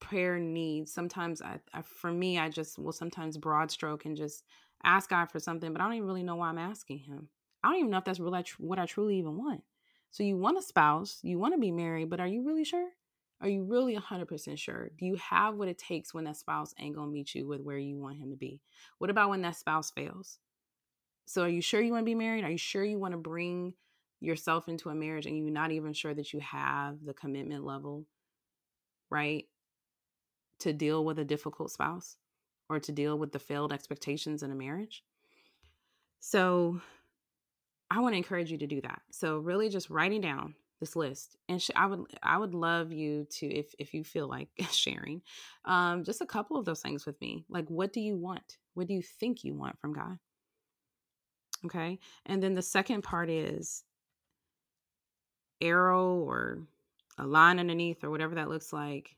prayer 0.01 0.39
needs. 0.39 0.93
Sometimes, 0.93 1.41
I, 1.41 1.59
I, 1.73 1.81
for 1.81 2.11
me, 2.11 2.39
I 2.39 2.49
just 2.49 2.77
will 2.77 2.91
sometimes 2.91 3.37
broad 3.37 3.71
stroke 3.71 4.03
and 4.03 4.17
just 4.17 4.43
ask 4.83 5.09
God 5.09 5.31
for 5.31 5.39
something, 5.39 5.71
but 5.71 5.81
I 5.81 5.85
don't 5.85 5.95
even 5.95 6.07
really 6.07 6.23
know 6.23 6.35
why 6.35 6.49
I'm 6.49 6.57
asking 6.57 6.99
Him. 6.99 7.29
I 7.63 7.69
don't 7.69 7.79
even 7.79 7.91
know 7.91 7.97
if 7.97 8.03
that's 8.03 8.19
really 8.19 8.43
what 8.57 8.79
I 8.79 8.85
truly 8.85 9.17
even 9.17 9.37
want. 9.37 9.63
So, 10.11 10.23
you 10.23 10.37
want 10.37 10.57
a 10.57 10.61
spouse, 10.61 11.19
you 11.23 11.39
want 11.39 11.53
to 11.53 11.59
be 11.59 11.71
married, 11.71 12.09
but 12.09 12.19
are 12.19 12.27
you 12.27 12.45
really 12.45 12.65
sure? 12.65 12.89
Are 13.41 13.49
you 13.49 13.63
really 13.63 13.95
100% 13.97 14.57
sure? 14.57 14.89
Do 14.97 15.05
you 15.05 15.15
have 15.15 15.55
what 15.55 15.67
it 15.67 15.77
takes 15.77 16.13
when 16.13 16.23
that 16.25 16.37
spouse 16.37 16.73
ain't 16.79 16.95
going 16.95 17.09
to 17.09 17.13
meet 17.13 17.35
you 17.35 17.45
with 17.45 17.61
where 17.61 17.77
you 17.77 17.97
want 17.97 18.17
him 18.17 18.29
to 18.29 18.37
be? 18.37 18.61
What 18.99 19.09
about 19.09 19.29
when 19.29 19.41
that 19.41 19.57
spouse 19.57 19.91
fails? 19.91 20.39
So, 21.25 21.43
are 21.43 21.49
you 21.49 21.61
sure 21.61 21.81
you 21.81 21.91
want 21.91 22.03
to 22.03 22.05
be 22.05 22.15
married? 22.15 22.43
Are 22.43 22.51
you 22.51 22.57
sure 22.57 22.83
you 22.83 22.99
want 22.99 23.13
to 23.13 23.17
bring 23.17 23.73
yourself 24.19 24.69
into 24.69 24.89
a 24.89 24.95
marriage 24.95 25.25
and 25.25 25.37
you're 25.37 25.49
not 25.49 25.71
even 25.71 25.93
sure 25.93 26.13
that 26.13 26.31
you 26.31 26.39
have 26.39 27.03
the 27.03 27.13
commitment 27.13 27.65
level, 27.65 28.05
right? 29.09 29.45
To 30.59 30.73
deal 30.73 31.03
with 31.03 31.19
a 31.19 31.25
difficult 31.25 31.71
spouse 31.71 32.17
or 32.69 32.79
to 32.79 32.91
deal 32.91 33.17
with 33.17 33.31
the 33.31 33.39
failed 33.39 33.73
expectations 33.73 34.43
in 34.43 34.51
a 34.51 34.55
marriage? 34.55 35.03
So, 36.19 36.81
I 37.91 37.99
want 37.99 38.13
to 38.13 38.17
encourage 38.17 38.51
you 38.51 38.57
to 38.57 38.67
do 38.67 38.81
that. 38.81 39.01
So, 39.11 39.37
really 39.37 39.69
just 39.69 39.89
writing 39.89 40.21
down 40.21 40.55
this 40.83 40.95
list 40.97 41.37
and 41.47 41.61
sh- 41.61 41.69
i 41.77 41.85
would 41.85 42.01
i 42.21 42.37
would 42.37 42.53
love 42.53 42.91
you 42.91 43.25
to 43.29 43.45
if 43.45 43.73
if 43.79 43.93
you 43.93 44.03
feel 44.03 44.27
like 44.27 44.49
sharing 44.71 45.21
um 45.63 46.03
just 46.03 46.19
a 46.19 46.25
couple 46.25 46.57
of 46.57 46.65
those 46.65 46.81
things 46.81 47.05
with 47.05 47.19
me. 47.21 47.45
Like 47.47 47.69
what 47.69 47.93
do 47.93 48.01
you 48.01 48.17
want? 48.17 48.57
What 48.73 48.87
do 48.87 48.93
you 48.93 49.01
think 49.01 49.45
you 49.45 49.53
want 49.53 49.79
from 49.79 49.93
god? 49.93 50.19
Okay? 51.65 51.99
And 52.25 52.43
then 52.43 52.53
the 52.53 52.61
second 52.61 53.03
part 53.03 53.29
is 53.29 53.85
arrow 55.61 56.15
or 56.15 56.59
a 57.17 57.25
line 57.25 57.59
underneath 57.59 58.03
or 58.03 58.09
whatever 58.09 58.35
that 58.35 58.49
looks 58.49 58.73
like 58.73 59.15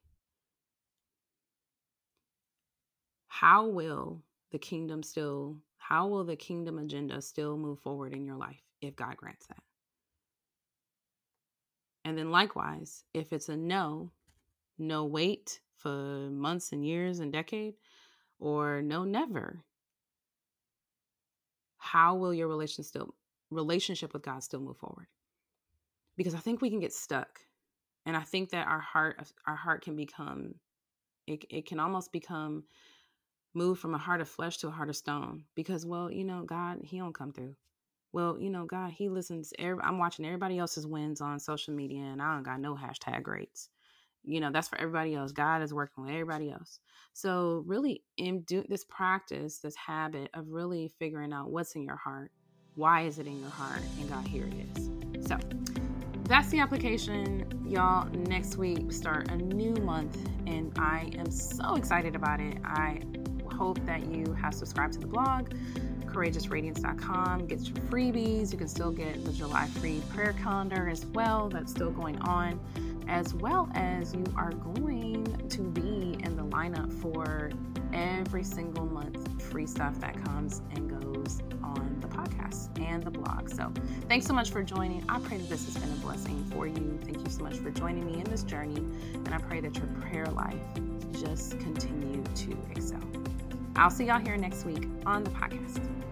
how 3.40 3.68
will 3.68 4.22
the 4.52 4.60
kingdom 4.60 5.04
still 5.04 5.58
how 5.78 6.08
will 6.08 6.24
the 6.24 6.36
kingdom 6.36 6.78
agenda 6.80 7.22
still 7.22 7.58
move 7.58 7.80
forward 7.80 8.14
in 8.14 8.26
your 8.26 8.38
life 8.38 8.62
if 8.82 8.96
god 8.96 9.16
grants 9.18 9.46
that 9.48 9.64
and 12.06 12.16
then 12.16 12.30
likewise, 12.30 13.04
if 13.16 13.34
it's 13.34 13.50
a 13.50 13.58
no, 13.58 14.12
no 14.78 15.06
wait 15.06 15.60
for 15.76 16.30
months 16.30 16.72
and 16.72 16.86
years 16.86 17.20
and 17.20 17.34
decade, 17.34 17.74
or 18.40 18.84
no 18.84 19.04
never, 19.04 19.64
how 21.78 22.16
will 22.16 22.34
your 22.34 22.48
relation 22.48 22.84
still 22.84 23.16
relationship 23.50 24.14
with 24.14 24.22
God 24.22 24.44
still 24.44 24.60
move 24.60 24.78
forward? 24.78 25.08
Because 26.16 26.36
I 26.36 26.40
think 26.40 26.62
we 26.62 26.70
can 26.70 26.80
get 26.80 26.94
stuck. 26.94 27.40
And 28.06 28.16
I 28.16 28.22
think 28.22 28.52
that 28.52 28.68
our 28.68 28.80
heart 28.80 29.32
our 29.48 29.56
heart 29.56 29.84
can 29.84 29.96
become 29.96 30.54
it, 31.26 31.44
it 31.50 31.66
can 31.66 31.80
almost 31.80 32.12
become 32.12 32.66
moved 33.56 33.82
from 33.82 33.96
a 33.96 34.00
heart 34.00 34.22
of 34.22 34.30
flesh 34.30 34.58
to 34.58 34.68
a 34.68 34.72
heart 34.72 34.90
of 34.90 34.96
stone 34.96 35.44
because 35.56 35.86
well 35.86 36.12
you 36.12 36.24
know 36.24 36.44
god 36.44 36.80
he 36.84 36.98
don't 36.98 37.16
come 37.16 37.32
through 37.32 37.56
well, 38.16 38.38
you 38.40 38.50
know, 38.50 38.64
God, 38.64 38.92
he 38.92 39.10
listens. 39.10 39.52
I'm 39.60 39.98
watching 39.98 40.26
everybody 40.26 40.58
else's 40.58 40.88
wins 40.88 41.20
on 41.20 41.38
social 41.38 41.74
media, 41.74 42.00
and 42.00 42.22
I 42.22 42.34
don't 42.34 42.44
got 42.44 42.62
no 42.62 42.74
hashtag 42.74 43.28
rates. 43.28 43.68
You 44.24 44.40
know, 44.40 44.52
that's 44.54 44.70
for 44.70 44.80
everybody 44.80 45.16
else. 45.16 45.34
God 45.34 45.62
is 45.62 45.74
working 45.74 46.06
with 46.06 46.14
everybody 46.14 46.50
else. 46.50 46.80
So, 47.12 47.66
really, 47.68 48.04
in 48.16 48.44
do 48.44 48.64
this 48.70 48.86
practice, 48.86 49.58
this 49.58 49.76
habit 49.76 50.30
of 50.34 50.48
really 50.48 50.94
figuring 50.98 51.34
out 51.34 51.52
what's 51.52 51.76
in 51.76 51.84
your 51.84 51.98
heart, 51.98 52.32
why 52.76 53.02
is 53.02 53.20
it 53.20 53.28
in 53.28 53.38
your 53.42 53.50
heart, 53.50 53.82
and 54.00 54.08
God, 54.10 54.26
here 54.26 54.46
it 54.48 54.78
is. 54.78 54.90
So, 55.28 55.38
that's 56.24 56.48
the 56.48 56.60
application, 56.60 57.66
y'all. 57.68 58.08
Next 58.12 58.56
week, 58.56 58.94
start 58.94 59.30
a 59.30 59.36
new 59.36 59.74
month, 59.74 60.18
and 60.48 60.72
I 60.80 61.12
am 61.18 61.30
so 61.30 61.76
excited 61.76 62.16
about 62.16 62.40
it. 62.40 62.60
I 62.64 63.02
hope 63.56 63.84
that 63.86 64.06
you 64.06 64.34
have 64.34 64.54
subscribed 64.54 64.94
to 64.94 65.00
the 65.00 65.08
blog 65.08 65.50
courageousradiance.com. 66.16 67.46
Get 67.48 67.60
your 67.62 67.76
freebies. 67.76 68.52
You 68.52 68.58
can 68.58 68.68
still 68.70 68.92
get 68.92 69.24
the 69.26 69.34
July 69.34 69.68
free 69.68 70.02
prayer 70.10 70.34
calendar 70.34 70.88
as 70.88 71.06
well. 71.08 71.50
That's 71.50 71.72
still 71.72 71.92
going 71.92 72.18
on, 72.22 72.60
as 73.08 73.34
well 73.34 73.70
as 73.76 74.14
you 74.14 74.24
are 74.38 74.52
going 74.52 75.26
to 75.50 75.62
be 75.62 76.18
in 76.24 76.38
the 76.38 76.44
lineup 76.44 76.92
for 77.02 77.52
every 77.94 78.44
single 78.44 78.86
month 78.86 79.42
free 79.42 79.68
stuff 79.68 80.00
that 80.00 80.22
comes 80.26 80.62
and 80.74 80.90
goes 80.90 81.42
on 81.62 81.98
the 82.00 82.08
podcast 82.08 82.80
and 82.80 83.04
the 83.04 83.12
blog. 83.12 83.50
So, 83.50 83.72
thanks 84.08 84.26
so 84.26 84.34
much 84.34 84.52
for 84.52 84.64
joining. 84.64 85.04
I 85.10 85.20
pray 85.20 85.38
that 85.38 85.50
this 85.50 85.66
has 85.66 85.78
been 85.78 85.92
a 85.92 86.02
blessing 86.02 86.46
for 86.46 86.66
you. 86.66 86.98
Thank 87.04 87.20
you 87.20 87.30
so 87.30 87.44
much 87.44 87.58
for 87.58 87.72
joining 87.72 88.06
me 88.06 88.20
in 88.20 88.24
this 88.24 88.44
journey, 88.44 88.78
and 89.14 89.34
I 89.34 89.38
pray 89.40 89.60
that 89.60 89.76
your 89.76 89.88
prayer 90.02 90.28
life 90.28 90.64
just 91.12 91.60
continue 91.60 92.24
to 92.24 92.58
excel. 92.72 93.15
I'll 93.76 93.90
see 93.90 94.06
y'all 94.06 94.20
here 94.20 94.38
next 94.38 94.66
week 94.66 94.88
on 95.06 95.24
the 95.24 95.30
podcast. 95.32 96.05